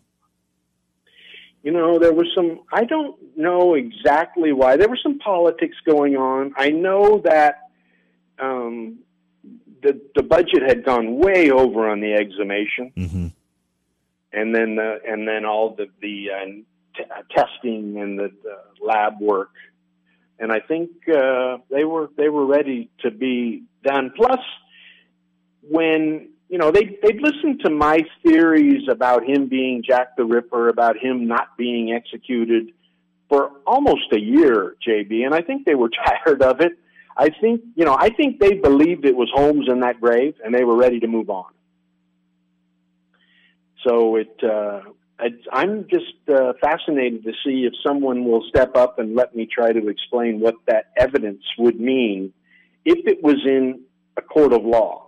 [1.63, 4.77] You know, there was some, I don't know exactly why.
[4.77, 6.53] There was some politics going on.
[6.55, 7.69] I know that
[8.37, 8.99] um,
[9.85, 12.91] the, the budget had gone way over on the exhumation.
[12.97, 13.27] Mm-hmm.
[14.33, 14.77] And then,
[15.07, 16.45] and then all the, the uh,
[16.97, 19.51] t- uh, testing and the, the, lab work.
[20.37, 24.11] And I think uh, they were they were ready to be done.
[24.15, 24.39] Plus,
[25.61, 30.67] when you know, they they'd listened to my theories about him being Jack the Ripper,
[30.67, 32.73] about him not being executed
[33.29, 36.73] for almost a year, JV, and I think they were tired of it.
[37.17, 40.53] I think, you know, I think they believed it was Holmes in that grave and
[40.53, 41.51] they were ready to move on.
[43.87, 44.81] So it, uh,
[45.51, 49.71] I'm just uh, fascinated to see if someone will step up and let me try
[49.71, 52.33] to explain what that evidence would mean
[52.83, 53.81] if it was in
[54.17, 55.07] a court of law,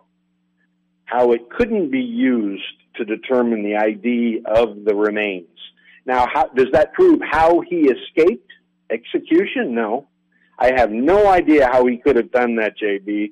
[1.06, 2.64] how it couldn't be used
[2.96, 5.48] to determine the ID of the remains.
[6.06, 8.52] Now, how, does that prove how he escaped
[8.90, 9.76] execution?
[9.76, 10.08] No.
[10.60, 13.32] I have no idea how he could have done that, JV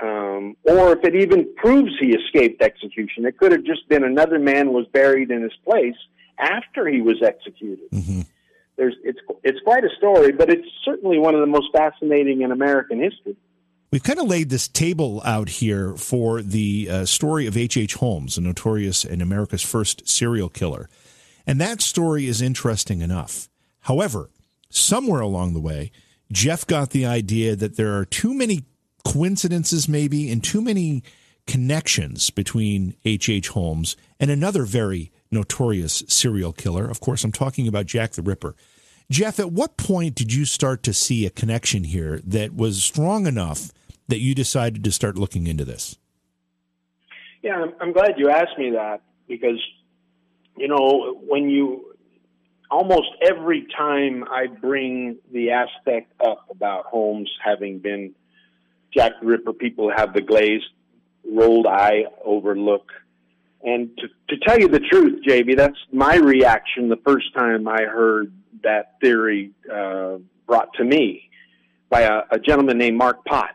[0.00, 3.24] um, or if it even proves he escaped execution.
[3.24, 5.96] It could have just been another man was buried in his place
[6.38, 7.90] after he was executed.
[7.92, 8.20] Mm-hmm.
[8.76, 12.52] There's, it's, it's quite a story, but it's certainly one of the most fascinating in
[12.52, 13.36] American history.
[13.90, 17.76] We've kind of laid this table out here for the uh, story of H.H.
[17.76, 17.94] H.
[17.94, 20.88] Holmes, a notorious and America's first serial killer.
[21.46, 23.48] And that story is interesting enough.
[23.80, 24.30] However,
[24.70, 25.90] somewhere along the way,
[26.30, 28.64] Jeff got the idea that there are too many
[29.04, 31.02] coincidences, maybe, and too many
[31.46, 33.28] connections between H.H.
[33.28, 33.48] H.
[33.48, 36.88] Holmes and another very notorious serial killer.
[36.88, 38.54] Of course, I'm talking about Jack the Ripper.
[39.10, 43.26] Jeff, at what point did you start to see a connection here that was strong
[43.26, 43.72] enough
[44.08, 45.96] that you decided to start looking into this?
[47.42, 49.58] Yeah, I'm, I'm glad you asked me that because,
[50.56, 51.87] you know, when you
[52.70, 58.14] almost every time I bring the aspect up about Holmes having been
[58.92, 60.66] Jack the Ripper people have the glazed,
[61.30, 62.90] rolled eye overlook.
[63.62, 67.82] And to, to tell you the truth, JV, that's my reaction the first time I
[67.82, 71.28] heard that theory uh, brought to me
[71.90, 73.54] by a, a gentleman named Mark Potts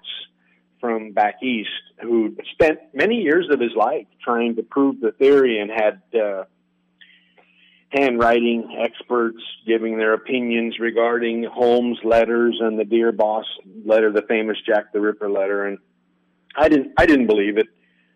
[0.79, 1.69] from back east
[2.01, 6.43] who spent many years of his life trying to prove the theory and had uh,
[7.93, 13.45] handwriting experts giving their opinions regarding Holmes' letters and the Dear Boss
[13.85, 15.65] letter, the famous Jack the Ripper letter.
[15.65, 15.77] And
[16.55, 17.67] I didn't, I didn't believe it.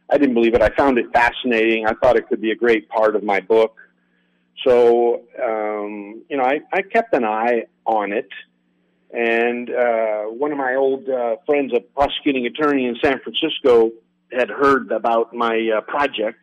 [0.10, 0.62] I didn't believe it.
[0.62, 1.86] I found it fascinating.
[1.86, 3.76] I thought it could be a great part of my book.
[4.66, 8.30] So, um, you know, I, I kept an eye on it.
[9.12, 13.92] And uh, one of my old uh, friends, a prosecuting attorney in San Francisco,
[14.32, 16.40] had heard about my uh, project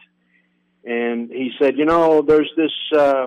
[0.85, 3.27] and he said, you know, there's this uh,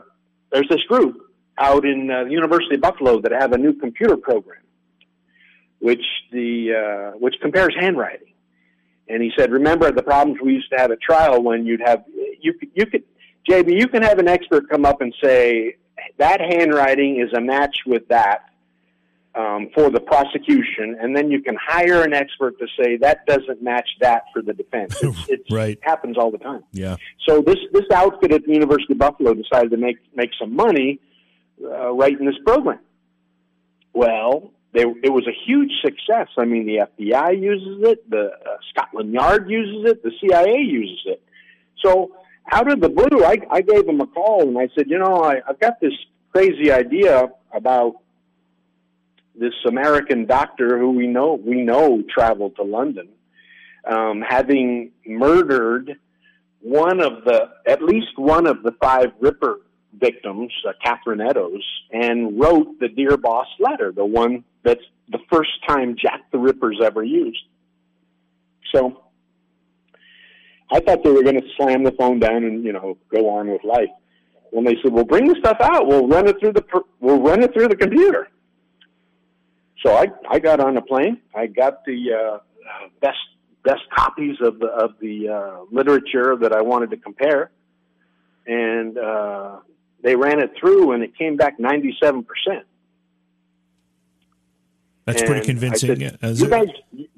[0.52, 1.18] there's this group
[1.58, 4.62] out in uh, the University of Buffalo that have a new computer program,
[5.80, 8.34] which the uh, which compares handwriting.
[9.10, 12.04] And he said, remember the problems we used to have at trial when you'd have
[12.42, 13.04] you you could
[13.50, 15.78] JV you can have an expert come up and say
[16.18, 18.47] that handwriting is a match with that
[19.36, 23.62] um, for the prosecution, and then you can hire an expert to say that doesn't
[23.62, 24.96] match that for the defense.
[25.30, 25.78] It's, right.
[25.78, 26.64] It happens all the time.
[26.72, 26.96] Yeah.
[27.28, 31.00] So this this outfit at the University of Buffalo decided to make make some money
[31.64, 32.80] uh, writing this program.
[33.94, 36.28] Well, they, it was a huge success.
[36.38, 41.02] I mean, the FBI uses it, the uh, Scotland Yard uses it, the CIA uses
[41.06, 41.22] it.
[41.84, 42.12] So
[42.52, 45.24] out of the blue, I, I gave them a call and I said, you know,
[45.24, 45.94] I, I've got this
[46.32, 47.96] crazy idea about
[49.40, 53.10] this American doctor who we know we know traveled to London,
[53.88, 55.98] um, having murdered
[56.62, 59.62] one of the at least one of the five Ripper
[59.94, 65.52] victims, uh, Catherine Eddowes, and wrote the Dear Boss letter, the one that's the first
[65.68, 67.44] time Jack the Ripper's ever used.
[68.74, 69.04] So
[70.72, 73.50] I thought they were going to slam the phone down and you know go on
[73.50, 73.90] with life.
[74.52, 75.88] When they said, "Well, bring the stuff out.
[75.88, 76.64] We'll run it through the
[77.00, 78.30] we'll run it through the computer."
[79.84, 81.22] So I, I got on a plane.
[81.36, 82.38] I got the uh,
[83.02, 83.18] best
[83.64, 87.52] best copies of the of the uh, literature that I wanted to compare,
[88.46, 89.58] and uh,
[90.02, 92.66] they ran it through, and it came back ninety seven percent.
[95.06, 96.00] That's and pretty convincing.
[96.00, 96.68] Said, you guys,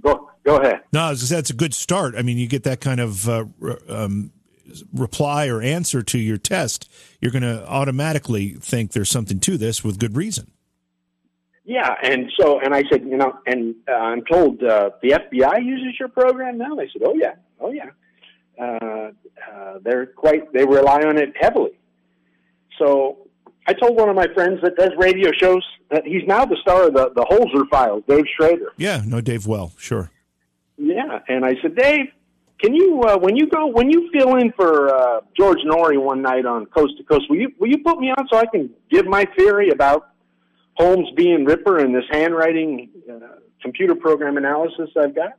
[0.01, 0.81] go go ahead.
[0.91, 2.15] No, that's a good start.
[2.15, 3.45] I mean, you get that kind of uh,
[3.87, 4.31] um,
[4.93, 6.89] reply or answer to your test,
[7.21, 10.51] you're going to automatically think there's something to this with good reason.
[11.69, 15.63] Yeah, and so and I said, you know, and uh, I'm told uh, the FBI
[15.63, 16.73] uses your program now.
[16.73, 17.91] They said, oh yeah, oh yeah.
[18.59, 19.11] Uh,
[19.47, 21.77] uh, they're quite they rely on it heavily.
[22.79, 23.29] So
[23.67, 26.87] I told one of my friends that does radio shows that he's now the star
[26.87, 28.71] of the the Holzer Files, Dave Schrader.
[28.77, 30.09] Yeah, no, Dave well, sure.
[30.75, 32.07] Yeah, and I said, Dave,
[32.59, 36.23] can you uh, when you go when you fill in for uh, George Noory one
[36.23, 38.71] night on Coast to Coast, will you will you put me on so I can
[38.89, 40.07] give my theory about
[40.79, 43.19] Holmes being Ripper and this handwriting uh,
[43.61, 45.33] computer program analysis I've got?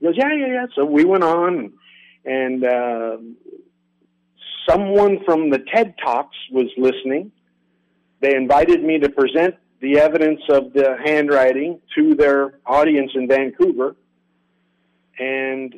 [0.00, 0.66] He goes, yeah, yeah, yeah.
[0.74, 1.72] So we went on,
[2.24, 3.18] and uh,
[4.68, 7.30] someone from the TED Talks was listening.
[8.20, 13.96] They invited me to present the evidence of the handwriting to their audience in Vancouver.
[15.18, 15.74] And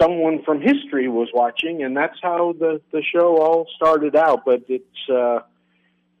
[0.00, 4.44] someone from history was watching, and that's how the the show all started out.
[4.44, 5.40] But it's uh,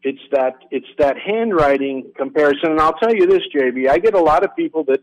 [0.02, 3.88] it's that it's that handwriting comparison, and I'll tell you this, JV.
[3.88, 5.00] I get a lot of people that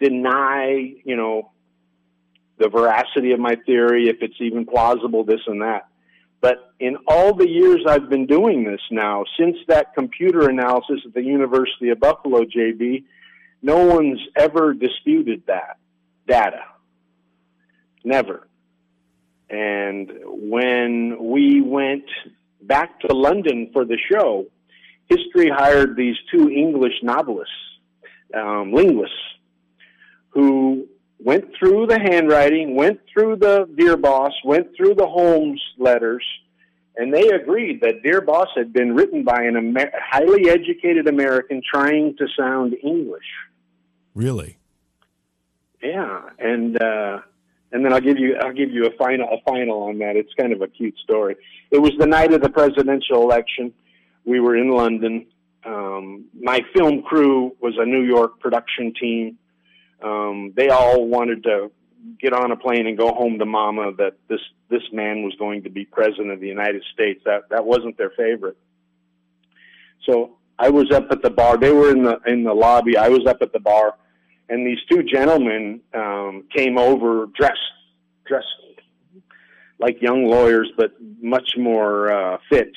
[0.00, 1.50] deny, you know,
[2.58, 5.88] the veracity of my theory, if it's even plausible, this and that.
[6.40, 11.14] But in all the years I've been doing this now, since that computer analysis at
[11.14, 13.04] the University of Buffalo, JV,
[13.62, 15.78] no one's ever disputed that
[16.28, 16.64] data.
[18.04, 18.46] Never.
[19.48, 22.04] And when we went
[22.66, 24.46] back to London for the show,
[25.08, 27.52] history hired these two English novelists,
[28.34, 29.16] um, linguists,
[30.30, 30.86] who
[31.18, 36.24] went through the handwriting, went through the Dear Boss, went through the Holmes letters,
[36.96, 41.62] and they agreed that Dear Boss had been written by an Amer- highly educated American
[41.68, 43.24] trying to sound English.
[44.14, 44.58] Really?
[45.82, 47.20] Yeah, and uh,
[47.74, 50.16] and then I'll give you I'll give you a final a final on that.
[50.16, 51.34] It's kind of a cute story.
[51.72, 53.74] It was the night of the presidential election.
[54.24, 55.26] We were in London.
[55.66, 59.38] Um, my film crew was a New York production team.
[60.00, 61.72] Um, they all wanted to
[62.20, 63.92] get on a plane and go home to Mama.
[63.98, 67.22] That this this man was going to be president of the United States.
[67.24, 68.56] That that wasn't their favorite.
[70.08, 71.56] So I was up at the bar.
[71.56, 72.96] They were in the in the lobby.
[72.96, 73.96] I was up at the bar,
[74.48, 77.58] and these two gentlemen um, came over dressed
[78.26, 78.46] dressed
[79.78, 82.72] like young lawyers, but much more uh, fit.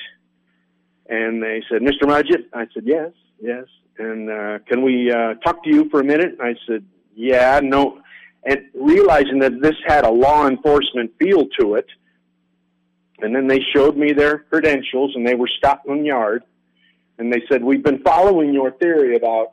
[1.08, 2.02] And they said, "Mr.
[2.02, 3.64] Mudgett," I said, "Yes, yes."
[3.98, 6.38] And uh, can we uh, talk to you for a minute?
[6.40, 8.00] I said, "Yeah, no."
[8.44, 11.86] And realizing that this had a law enforcement feel to it,
[13.20, 16.44] and then they showed me their credentials, and they were Scotland Yard,
[17.18, 19.52] and they said, "We've been following your theory about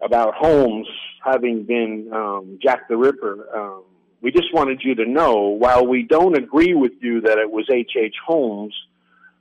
[0.00, 0.88] about Holmes
[1.24, 3.82] having been um, Jack the Ripper." Um,
[4.22, 7.68] we just wanted you to know, while we don't agree with you that it was
[7.70, 7.92] H.
[7.96, 8.16] H.
[8.26, 8.74] Holmes,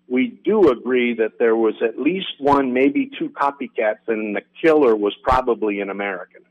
[0.08, 4.96] we do agree that there was at least one, maybe two copycats, and the killer
[4.96, 6.42] was probably an American.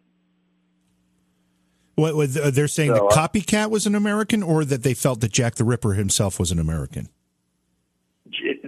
[1.95, 5.21] What, what they're saying so, the uh, copycat was an American, or that they felt
[5.21, 7.09] that Jack the Ripper himself was an American?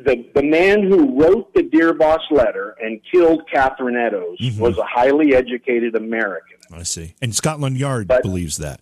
[0.07, 4.61] The the man who wrote the Dear Boss letter and killed Catherine Eddowes mm-hmm.
[4.61, 6.59] was a highly educated American.
[6.73, 8.81] I see, and Scotland Yard but, believes that.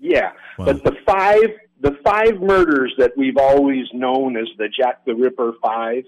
[0.00, 0.64] Yeah, wow.
[0.66, 1.50] but the five
[1.80, 6.04] the five murders that we've always known as the Jack the Ripper Five,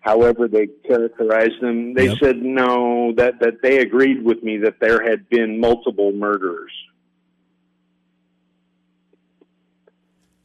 [0.00, 2.18] however they characterize them, they yep.
[2.18, 6.72] said no, that, that they agreed with me that there had been multiple murderers.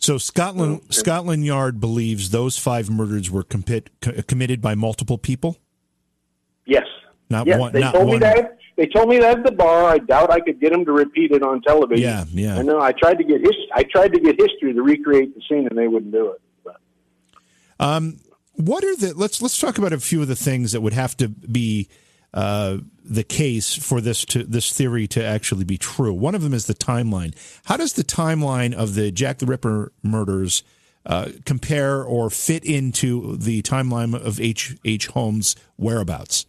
[0.04, 0.88] So Scotland okay.
[0.90, 3.88] Scotland Yard believes those five murders were compit,
[4.28, 5.56] committed by multiple people.
[6.66, 6.84] Yes.
[7.30, 7.72] Not yes, one.
[7.72, 8.16] They not told one.
[8.16, 8.58] me that.
[8.76, 9.86] They told me that at the bar.
[9.86, 12.04] I doubt I could get them to repeat it on television.
[12.04, 12.58] Yeah, yeah.
[12.58, 12.82] I know.
[12.82, 15.78] I tried to get his, I tried to get history to recreate the scene, and
[15.78, 16.42] they wouldn't do it.
[16.66, 16.82] But.
[17.80, 18.20] Um,
[18.56, 19.14] what are the?
[19.14, 21.88] Let's let's talk about a few of the things that would have to be
[22.34, 26.14] the case for this to this theory to actually be true.
[26.14, 27.36] One of them is the timeline.
[27.66, 30.64] How does the timeline of the Jack the Ripper murders
[31.06, 34.78] uh, compare or fit into the timeline of H.
[34.86, 35.08] H.
[35.08, 36.46] Holmes' whereabouts?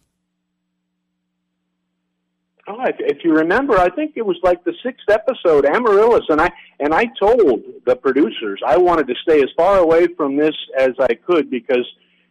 [2.67, 6.41] Oh, if, if you remember, I think it was like the sixth episode, Amaryllis, and
[6.41, 10.55] I and I told the producers I wanted to stay as far away from this
[10.77, 11.85] as I could because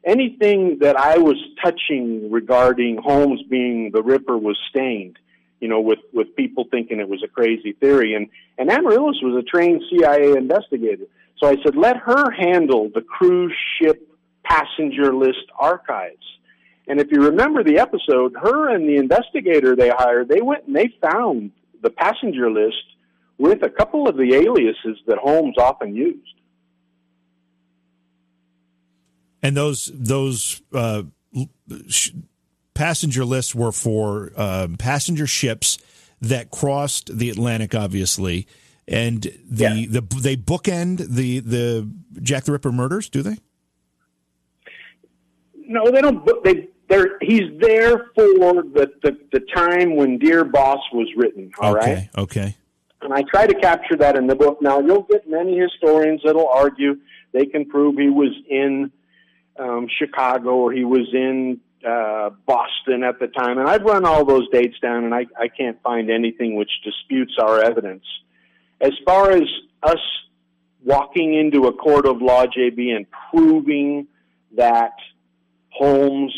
[0.05, 5.19] anything that I was touching regarding Holmes being the Ripper was stained,
[5.61, 8.29] you know, with with people thinking it was a crazy theory, and
[8.59, 11.07] and Amaryllis was a trained CIA investigator,
[11.39, 14.09] so I said let her handle the cruise ship
[14.45, 16.25] passenger list archives.
[16.87, 20.77] And if you remember the episode, her and the investigator they hired, they went and
[20.77, 21.51] they found
[21.83, 22.85] the passenger list
[23.39, 26.35] with a couple of the aliases that Holmes often used.
[29.45, 31.03] And those those uh,
[31.86, 32.12] sh-
[32.72, 35.76] passenger lists were for uh, passenger ships
[36.22, 38.47] that crossed the Atlantic, obviously,
[38.88, 39.86] and the yeah.
[39.86, 41.86] the they bookend the the
[42.22, 43.11] Jack the Ripper murders.
[43.11, 43.36] Do they?
[45.57, 46.26] No, they don't.
[46.42, 51.51] They there he's there for the, the, the time when Dear Boss was written.
[51.59, 52.09] All okay, right.
[52.16, 52.57] okay,
[53.03, 54.62] And I try to capture that in the book.
[54.62, 56.97] Now you'll get many historians that'll argue
[57.32, 58.90] they can prove he was in
[59.59, 64.25] um, Chicago or he was in uh, Boston at the time, and I've run all
[64.25, 68.05] those dates down, and I, I can't find anything which disputes our evidence.
[68.81, 69.43] As far as
[69.83, 70.01] us
[70.83, 74.07] walking into a court of law, JV, and proving
[74.57, 74.93] that
[75.71, 76.35] Holmes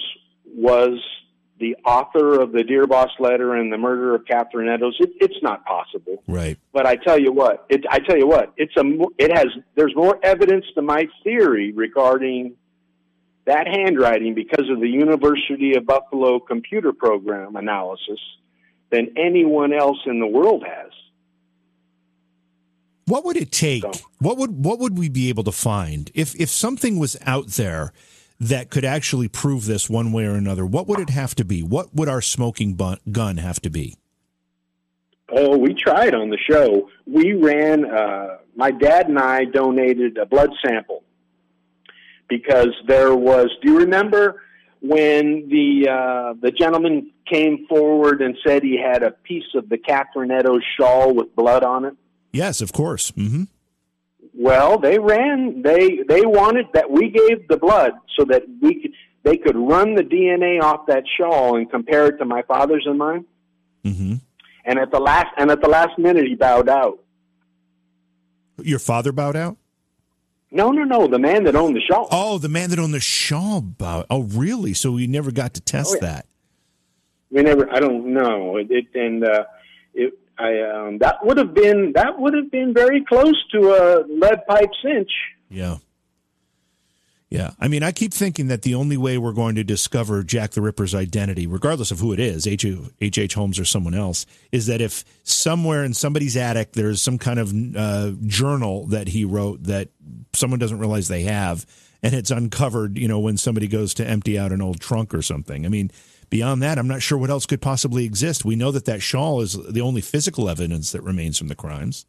[0.47, 0.99] was
[1.59, 4.97] the author of the Dear Boss letter and the murder of Catherine Eddowes.
[5.01, 6.23] It, it's not possible.
[6.29, 6.59] Right.
[6.73, 8.83] But I tell you what, it, I tell you what, it's a
[9.19, 12.55] it has there's more evidence to my theory regarding
[13.47, 18.21] that handwriting because of the University of Buffalo computer program analysis
[18.91, 20.91] than anyone else in the world has.
[23.07, 23.83] What would it take?
[23.83, 27.47] So, what would what would we be able to find if if something was out
[27.49, 27.93] there
[28.41, 30.67] that could actually prove this one way or another?
[30.67, 31.63] What would it have to be?
[31.63, 32.77] What would our smoking
[33.13, 33.97] gun have to be?
[35.31, 36.91] Oh, we tried on the show.
[37.07, 37.85] We ran.
[37.85, 41.05] Uh, my dad and I donated a blood sample
[42.29, 43.51] because there was.
[43.63, 44.43] Do you remember
[44.81, 49.79] when the uh, the gentleman came forward and said he had a piece of the
[49.79, 51.95] Catherine Eddowes shawl with blood on it?
[52.33, 53.11] Yes, of course.
[53.13, 53.45] Mm-hmm.
[54.35, 55.63] Well, they ran.
[55.63, 59.95] They they wanted that we gave the blood so that we could they could run
[59.95, 63.25] the DNA off that shawl and compare it to my father's and mine.
[63.85, 64.15] Mm-hmm.
[64.65, 66.99] And at the last and at the last minute, he bowed out.
[68.63, 69.57] Your father bowed out.
[70.57, 71.07] No, no, no.
[71.07, 72.09] The man that owned the shawl.
[72.11, 73.63] Oh, the man that owned the shawl.
[73.81, 74.73] Oh, really?
[74.73, 76.09] So we never got to test oh, yeah.
[76.09, 76.27] that.
[77.31, 77.71] We never.
[77.71, 78.57] I don't know.
[78.57, 79.45] It, it and uh,
[79.93, 84.05] it I um, that would have been that would have been very close to a
[84.09, 85.11] lead pipe cinch.
[85.51, 85.77] Yeah.
[87.29, 87.51] Yeah.
[87.59, 90.61] I mean, I keep thinking that the only way we're going to discover Jack the
[90.63, 92.65] Ripper's identity, regardless of who it is, H.
[93.01, 93.35] H.
[93.35, 97.53] Holmes or someone else, is that if somewhere in somebody's attic there's some kind of
[97.77, 99.89] uh, journal that he wrote that
[100.35, 101.67] someone doesn't realize they have,
[102.01, 105.23] and it's uncovered, you know, when somebody goes to empty out an old trunk or
[105.23, 105.67] something.
[105.67, 105.91] I mean,
[106.31, 108.45] beyond that, I'm not sure what else could possibly exist.
[108.45, 112.07] We know that that shawl is the only physical evidence that remains from the crimes.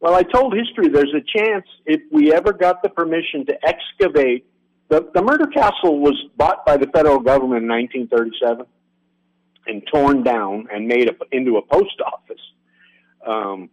[0.00, 4.46] Well, I told history there's a chance if we ever got the permission to excavate.
[4.88, 8.66] The, the murder castle was bought by the federal government in 1937
[9.66, 12.40] and torn down and made a, into a post office
[13.26, 13.70] um,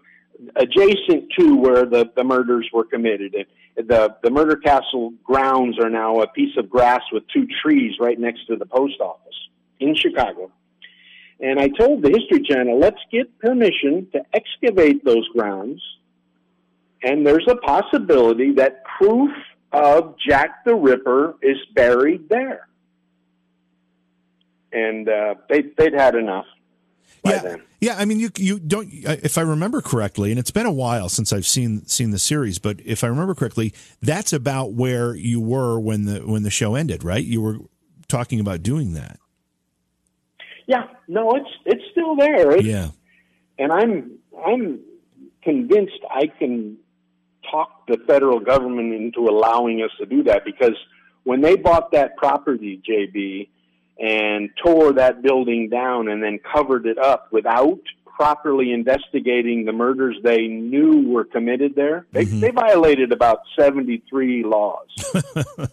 [0.56, 3.34] adjacent to where the, the murders were committed.
[3.78, 7.96] And the, the murder castle grounds are now a piece of grass with two trees
[8.00, 9.36] right next to the post office
[9.80, 10.52] in Chicago.
[11.40, 15.82] And I told the History Channel, let's get permission to excavate those grounds.
[17.04, 19.32] And there's a possibility that proof
[19.72, 22.68] of Jack the Ripper is buried there.
[24.72, 26.46] And uh, they, they'd had enough.
[27.24, 27.64] yeah, then.
[27.80, 27.96] yeah.
[27.98, 28.90] I mean, you you don't.
[28.92, 32.60] If I remember correctly, and it's been a while since I've seen seen the series,
[32.60, 36.76] but if I remember correctly, that's about where you were when the when the show
[36.76, 37.24] ended, right?
[37.24, 37.58] You were
[38.08, 39.20] talking about doing that.
[40.68, 42.52] Yeah, no, it's it's still there.
[42.52, 42.90] It's, yeah,
[43.58, 44.80] and I'm I'm
[45.42, 46.78] convinced I can
[47.52, 50.76] talk the federal government into allowing us to do that because
[51.24, 53.50] when they bought that property, JV,
[54.00, 60.18] and tore that building down and then covered it up without properly investigating the murders
[60.24, 62.40] they knew were committed there, they, mm-hmm.
[62.40, 64.88] they violated about 73 laws.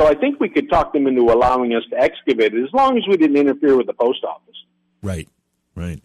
[0.00, 2.96] So I think we could talk them into allowing us to excavate it as long
[2.96, 4.56] as we didn't interfere with the post office.
[5.02, 5.28] Right,
[5.74, 6.00] right.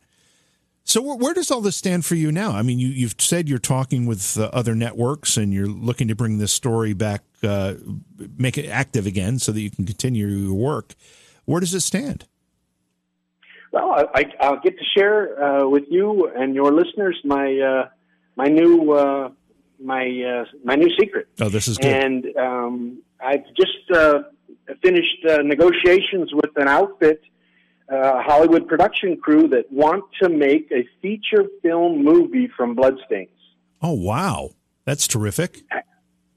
[0.87, 2.51] So where does all this stand for you now?
[2.51, 6.15] I mean, you, have said you're talking with uh, other networks and you're looking to
[6.15, 7.73] bring this story back, uh,
[8.37, 10.93] make it active again, so that you can continue your work.
[11.45, 12.25] Where does it stand?
[13.71, 17.89] Well, I, will get to share uh, with you and your listeners my uh,
[18.35, 19.31] my new uh,
[19.83, 21.27] my uh, my new secret.
[21.41, 21.91] Oh, this is good.
[21.91, 24.19] And um, I've just uh,
[24.81, 27.21] finished uh, negotiations with an outfit,
[27.89, 33.29] uh, Hollywood production crew that want to make a feature film movie from Bloodstains.
[33.81, 34.51] Oh wow,
[34.85, 35.63] that's terrific!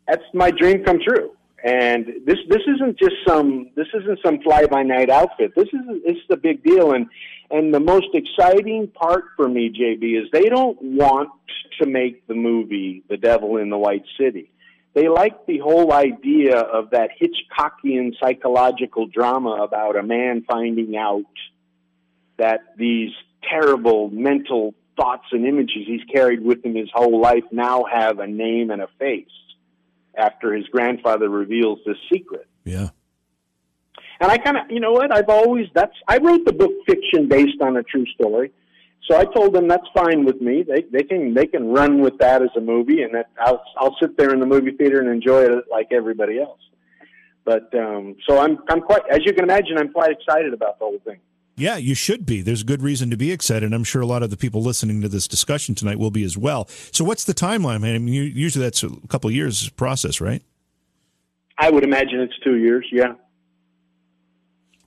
[0.06, 1.32] That's my dream come true.
[1.64, 5.52] And this this isn't just some this isn't some fly by night outfit.
[5.56, 6.92] This is this is a big deal.
[6.92, 7.06] And
[7.50, 11.30] and the most exciting part for me, JV, is they don't want
[11.80, 14.50] to make the movie The Devil in the White City
[14.94, 21.24] they like the whole idea of that Hitchcockian psychological drama about a man finding out
[22.38, 23.10] that these
[23.48, 28.26] terrible mental thoughts and images he's carried with him his whole life now have a
[28.26, 29.26] name and a face
[30.16, 32.48] after his grandfather reveals this secret.
[32.64, 32.90] Yeah.
[34.20, 35.14] And I kind of, you know what?
[35.14, 38.52] I've always that's I wrote the book fiction based on a true story.
[39.10, 40.62] So I told them that's fine with me.
[40.62, 43.96] They they can they can run with that as a movie, and that I'll I'll
[44.00, 46.60] sit there in the movie theater and enjoy it like everybody else.
[47.44, 50.84] But um, so I'm I'm quite as you can imagine I'm quite excited about the
[50.84, 51.18] whole thing.
[51.56, 52.40] Yeah, you should be.
[52.40, 53.72] There's good reason to be excited.
[53.72, 56.38] I'm sure a lot of the people listening to this discussion tonight will be as
[56.38, 56.68] well.
[56.92, 57.84] So, what's the timeline?
[57.84, 60.42] I mean, usually that's a couple years process, right?
[61.58, 62.86] I would imagine it's two years.
[62.92, 63.14] Yeah.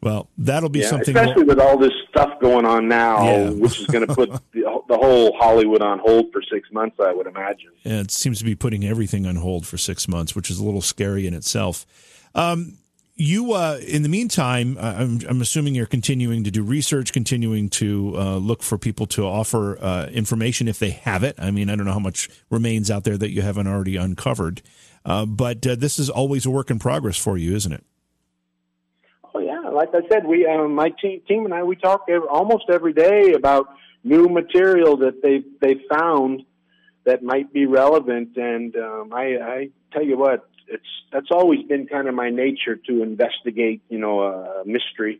[0.03, 1.15] Well, that'll be yeah, something.
[1.15, 3.49] Especially with all this stuff going on now, Yeah.
[3.51, 7.13] which is going to put the, the whole Hollywood on hold for six months, I
[7.13, 7.69] would imagine.
[7.83, 10.63] Yeah, it seems to be putting everything on hold for six months, which is a
[10.63, 11.85] little scary in itself.
[12.33, 12.77] Um,
[13.15, 18.15] you, uh, in the meantime, I'm, I'm assuming you're continuing to do research, continuing to
[18.17, 21.35] uh, look for people to offer uh, information if they have it.
[21.37, 24.63] I mean, I don't know how much remains out there that you haven't already uncovered,
[25.05, 27.83] uh, but uh, this is always a work in progress for you, isn't it?
[29.81, 32.93] Like I said, we um, my team, team and I we talk every, almost every
[32.93, 33.65] day about
[34.03, 36.43] new material that they they found
[37.03, 39.23] that might be relevant, and um, I,
[39.55, 43.97] I tell you what, it's that's always been kind of my nature to investigate, you
[43.97, 45.19] know, a mystery,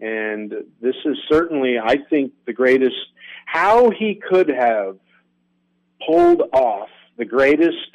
[0.00, 2.96] and this is certainly, I think, the greatest.
[3.44, 4.96] How he could have
[6.06, 6.88] pulled off
[7.18, 7.92] the greatest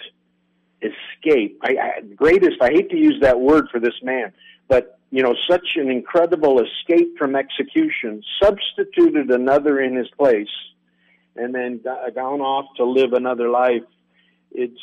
[0.84, 1.60] escape.
[1.64, 2.62] I, I greatest.
[2.62, 4.34] I hate to use that word for this man,
[4.68, 8.24] but you know, such an incredible escape from execution.
[8.42, 10.50] Substituted another in his place,
[11.36, 13.84] and then gone off to live another life.
[14.52, 14.82] It's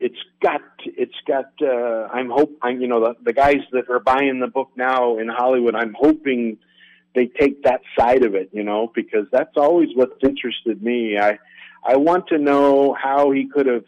[0.00, 1.52] it's got it's got.
[1.60, 2.56] Uh, I'm hope.
[2.62, 5.74] I'm you know the, the guys that are buying the book now in Hollywood.
[5.74, 6.58] I'm hoping
[7.14, 11.18] they take that side of it, you know, because that's always what's interested me.
[11.18, 11.38] I
[11.84, 13.84] I want to know how he could have.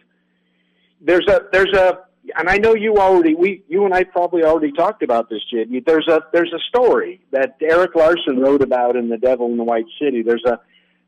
[1.01, 2.01] There's a there's a
[2.36, 5.84] and I know you already we you and I probably already talked about this, JV.
[5.84, 9.64] There's a there's a story that Erik Larson wrote about in The Devil in the
[9.64, 10.22] White City.
[10.22, 10.60] There's a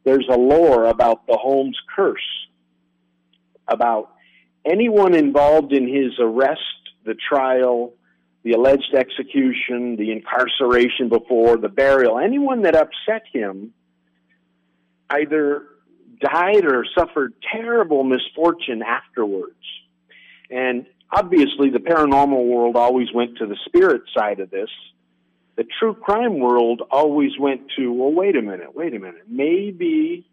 [0.04, 2.48] there's a lore about the Holmes curse,
[3.68, 4.10] about
[4.64, 6.60] anyone involved in his arrest,
[7.04, 7.92] the trial,
[8.42, 13.72] the alleged execution, the incarceration before, the burial, anyone that upset him
[15.10, 15.64] either
[16.20, 19.56] died or suffered terrible misfortune afterwards.
[20.50, 24.70] And obviously, the paranormal world always went to the spirit side of this.
[25.56, 29.24] The true crime world always went to, well, wait a minute, wait a minute.
[29.28, 30.26] Maybe,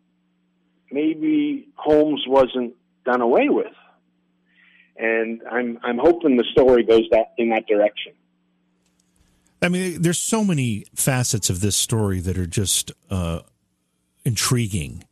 [0.89, 2.75] maybe Holmes wasn't
[3.05, 3.73] done away with.
[4.95, 8.13] And I'm, I'm hoping the story goes that in that direction.
[9.61, 13.41] I mean, there's so many facets of this story that are just uh,
[14.23, 15.03] intriguing.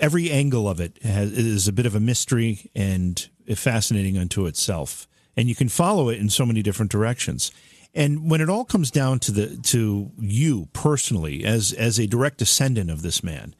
[0.00, 5.06] Every angle of it has, is a bit of a mystery and fascinating unto itself,
[5.36, 7.52] and you can follow it in so many different directions.
[7.94, 12.38] And when it all comes down to the to you personally, as as a direct
[12.38, 13.54] descendant of this man,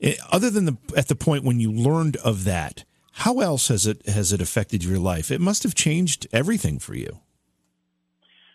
[0.00, 3.86] eh, other than the at the point when you learned of that, how else has
[3.86, 5.30] it has it affected your life?
[5.30, 7.20] It must have changed everything for you.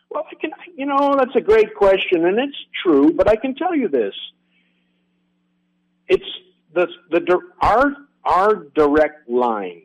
[0.09, 3.13] Well, I can, you know, that's a great question, and it's true.
[3.13, 4.15] But I can tell you this:
[6.07, 6.25] it's
[6.75, 9.81] the the our our direct line.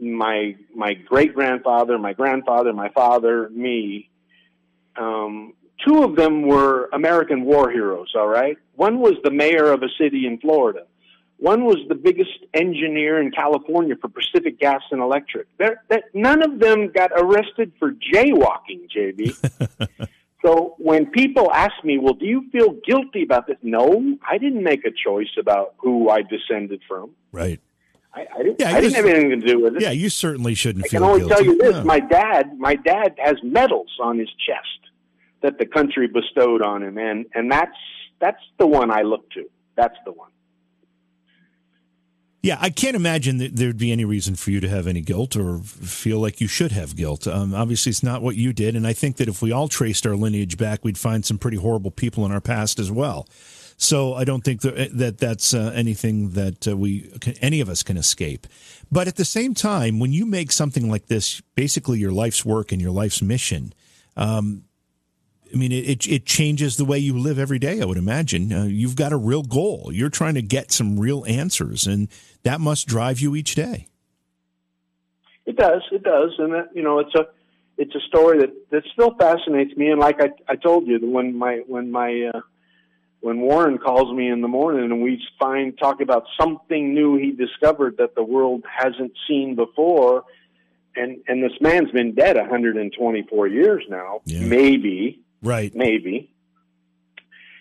[0.00, 4.08] My my great grandfather, my grandfather, my father, me.
[4.96, 5.54] Um,
[5.86, 8.12] two of them were American war heroes.
[8.16, 10.86] All right, one was the mayor of a city in Florida.
[11.38, 15.46] One was the biggest engineer in California for Pacific Gas and Electric.
[15.58, 20.08] That, none of them got arrested for jaywalking, JV.
[20.48, 23.56] so when people ask me, well, do you feel guilty about this?
[23.62, 27.10] No, I didn't make a choice about who I descended from.
[27.32, 27.60] Right.
[28.14, 29.82] I, I didn't, Yeah, I didn't have anything to do with it.
[29.82, 31.34] Yeah, you certainly shouldn't I feel can only guilty.
[31.34, 31.84] tell you this: No.
[31.84, 34.90] my dad, my dad has medals on his chest
[35.42, 37.76] that the country bestowed on him, and and that's
[38.18, 39.44] that's the one I look to.
[39.76, 40.30] That's the one.
[42.40, 45.34] Yeah, I can't imagine that there'd be any reason for you to have any guilt
[45.36, 47.26] or feel like you should have guilt.
[47.26, 50.06] Um, obviously, it's not what you did, and I think that if we all traced
[50.06, 53.26] our lineage back, we'd find some pretty horrible people in our past as well.
[53.76, 57.68] So I don't think that, that that's uh, anything that uh, we can, any of
[57.68, 58.46] us can escape.
[58.90, 62.72] But at the same time, when you make something like this, basically your life's work
[62.72, 63.72] and your life's mission,
[64.16, 64.64] um,
[65.52, 67.80] I mean, it, it it changes the way you live every day.
[67.80, 69.90] I would imagine uh, you've got a real goal.
[69.92, 72.08] You're trying to get some real answers, and
[72.42, 73.86] that must drive you each day.
[75.46, 77.26] It does, it does, and that, you know, it's a
[77.78, 79.88] it's a story that that still fascinates me.
[79.90, 82.40] And like I I told you, when my when my uh,
[83.20, 87.32] when Warren calls me in the morning and we find talk about something new he
[87.32, 90.24] discovered that the world hasn't seen before,
[90.94, 94.40] and and this man's been dead 124 years now, Yeah.
[94.40, 95.74] maybe Right.
[95.74, 96.30] maybe.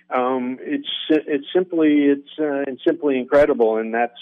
[0.09, 4.19] Um, it's it's simply it's uh, it's simply incredible, and that's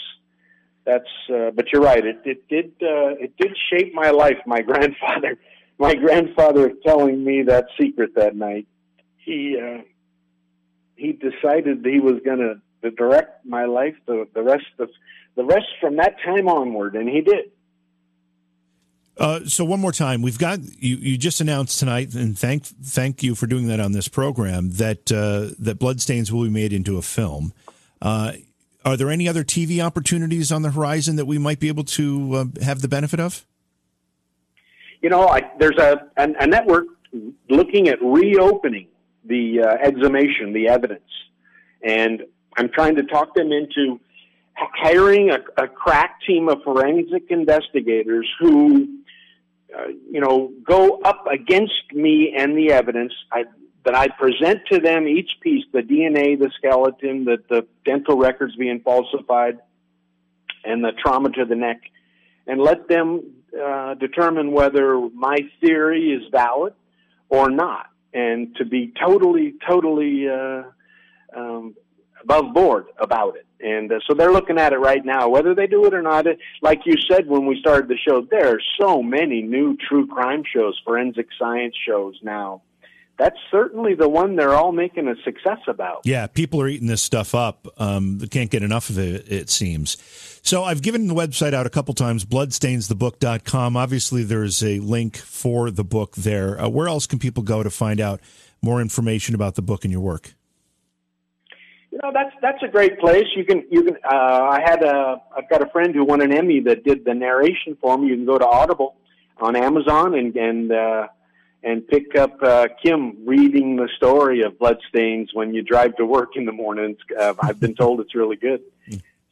[0.83, 1.09] that's.
[1.31, 2.03] Uh, but you're right.
[2.03, 4.39] It it did uh, it did shape my life.
[4.47, 5.37] My grandfather,
[5.77, 8.67] my grandfather telling me that secret that night.
[9.17, 9.83] He uh,
[10.95, 14.89] he decided he was going to direct my life the the rest of
[15.35, 17.51] the rest from that time onward, and he did.
[19.17, 20.97] Uh, so one more time, we've got you.
[20.97, 24.71] You just announced tonight, and thank thank you for doing that on this program.
[24.71, 27.53] That uh, that Bloodstains will be made into a film.
[28.01, 28.33] Uh,
[28.83, 32.33] are there any other TV opportunities on the horizon that we might be able to
[32.35, 33.45] uh, have the benefit of?
[35.01, 36.85] You know, I, there's a, a, a network
[37.49, 38.87] looking at reopening
[39.23, 41.09] the uh, exhumation, the evidence,
[41.81, 42.23] and
[42.57, 43.99] I'm trying to talk them into
[44.55, 48.99] hiring a, a crack team of forensic investigators who
[49.77, 53.13] uh, you know, go up against me and the evidence.
[53.31, 53.45] I,
[53.85, 58.55] that I present to them each piece, the DNA, the skeleton, the, the dental records
[58.55, 59.59] being falsified,
[60.63, 61.81] and the trauma to the neck,
[62.47, 66.73] and let them uh, determine whether my theory is valid
[67.29, 70.63] or not, and to be totally, totally uh,
[71.35, 71.75] um,
[72.23, 73.44] above board about it.
[73.61, 76.27] And uh, so they're looking at it right now, whether they do it or not.
[76.27, 80.07] It, like you said when we started the show, there are so many new true
[80.07, 82.61] crime shows, forensic science shows now.
[83.17, 86.01] That's certainly the one they're all making a success about.
[86.03, 87.65] Yeah, people are eating this stuff up.
[87.77, 89.95] Um, they can't get enough of it, it seems.
[90.43, 93.77] So I've given the website out a couple times, bloodstainsthebook.com.
[93.77, 96.59] Obviously, there's a link for the book there.
[96.59, 98.19] Uh, where else can people go to find out
[98.61, 100.35] more information about the book and your work?
[101.95, 103.25] You know that's that's a great place.
[103.37, 103.95] You can you can.
[104.03, 107.13] Uh, I had a I've got a friend who won an Emmy that did the
[107.13, 108.07] narration for me.
[108.09, 108.97] You can go to Audible
[109.37, 111.07] on Amazon and and uh,
[111.63, 116.35] and pick up uh, Kim reading the story of bloodstains when you drive to work
[116.35, 116.97] in the mornings.
[117.17, 118.61] Uh, I've been told it's really good.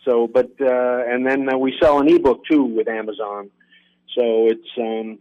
[0.06, 3.50] So, but uh, and then uh, we sell an ebook too with Amazon.
[4.18, 5.20] So it's um,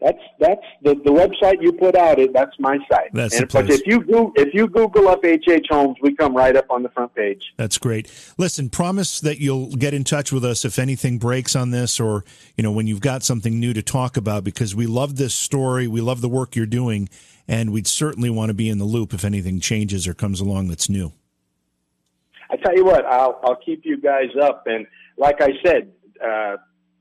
[0.00, 2.18] that's that's the, the website you put out.
[2.18, 3.12] It that's my site.
[3.12, 3.66] That's and, the place.
[3.66, 6.82] But if you go, if you Google up HH Holmes, we come right up on
[6.82, 7.52] the front page.
[7.56, 8.10] That's great.
[8.38, 12.24] Listen, promise that you'll get in touch with us if anything breaks on this, or
[12.56, 15.86] you know when you've got something new to talk about, because we love this story.
[15.86, 17.08] We love the work you're doing,
[17.46, 20.68] and we'd certainly want to be in the loop if anything changes or comes along
[20.68, 21.12] that's new.
[22.50, 24.86] I tell you what, I'll I'll keep you guys up, and
[25.18, 25.92] like I said.
[26.24, 26.56] Uh,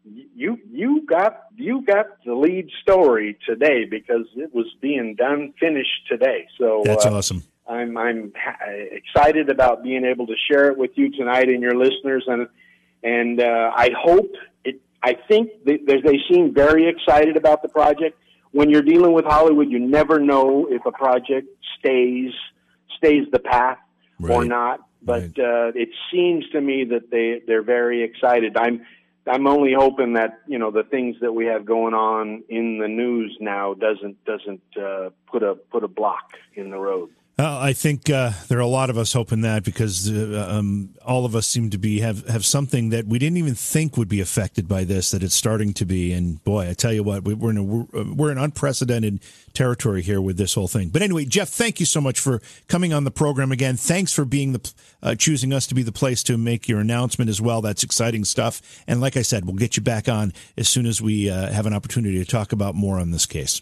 [0.06, 6.08] you you got you got the lead story today because it was being done finished
[6.08, 6.48] today.
[6.58, 7.44] So that's uh, awesome.
[7.68, 8.34] I'm I'm
[8.92, 12.48] excited about being able to share it with you tonight and your listeners, and
[13.04, 14.32] and uh, I hope
[14.64, 14.82] it.
[15.04, 18.18] I think they, they seem very excited about the project.
[18.52, 21.48] When you're dealing with Hollywood, you never know if a project
[21.78, 22.32] stays
[22.98, 23.78] stays the path
[24.20, 24.34] right.
[24.34, 24.82] or not.
[25.02, 25.40] But right.
[25.40, 28.58] uh, it seems to me that they they're very excited.
[28.58, 28.82] I'm
[29.30, 32.88] I'm only hoping that you know the things that we have going on in the
[32.88, 37.12] news now doesn't doesn't uh, put a put a block in the road.
[37.40, 40.90] Uh, I think uh, there are a lot of us hoping that because uh, um,
[41.06, 44.10] all of us seem to be have, have something that we didn't even think would
[44.10, 46.12] be affected by this that it's starting to be.
[46.12, 49.22] And boy, I tell you what, we, are in a, we're, we're in unprecedented
[49.54, 50.90] territory here with this whole thing.
[50.90, 53.78] But anyway, Jeff, thank you so much for coming on the program again.
[53.78, 57.30] Thanks for being the uh, choosing us to be the place to make your announcement
[57.30, 57.62] as well.
[57.62, 58.84] That's exciting stuff.
[58.86, 61.66] And like I said, we'll get you back on as soon as we uh, have
[61.66, 63.62] an opportunity to talk about more on this case.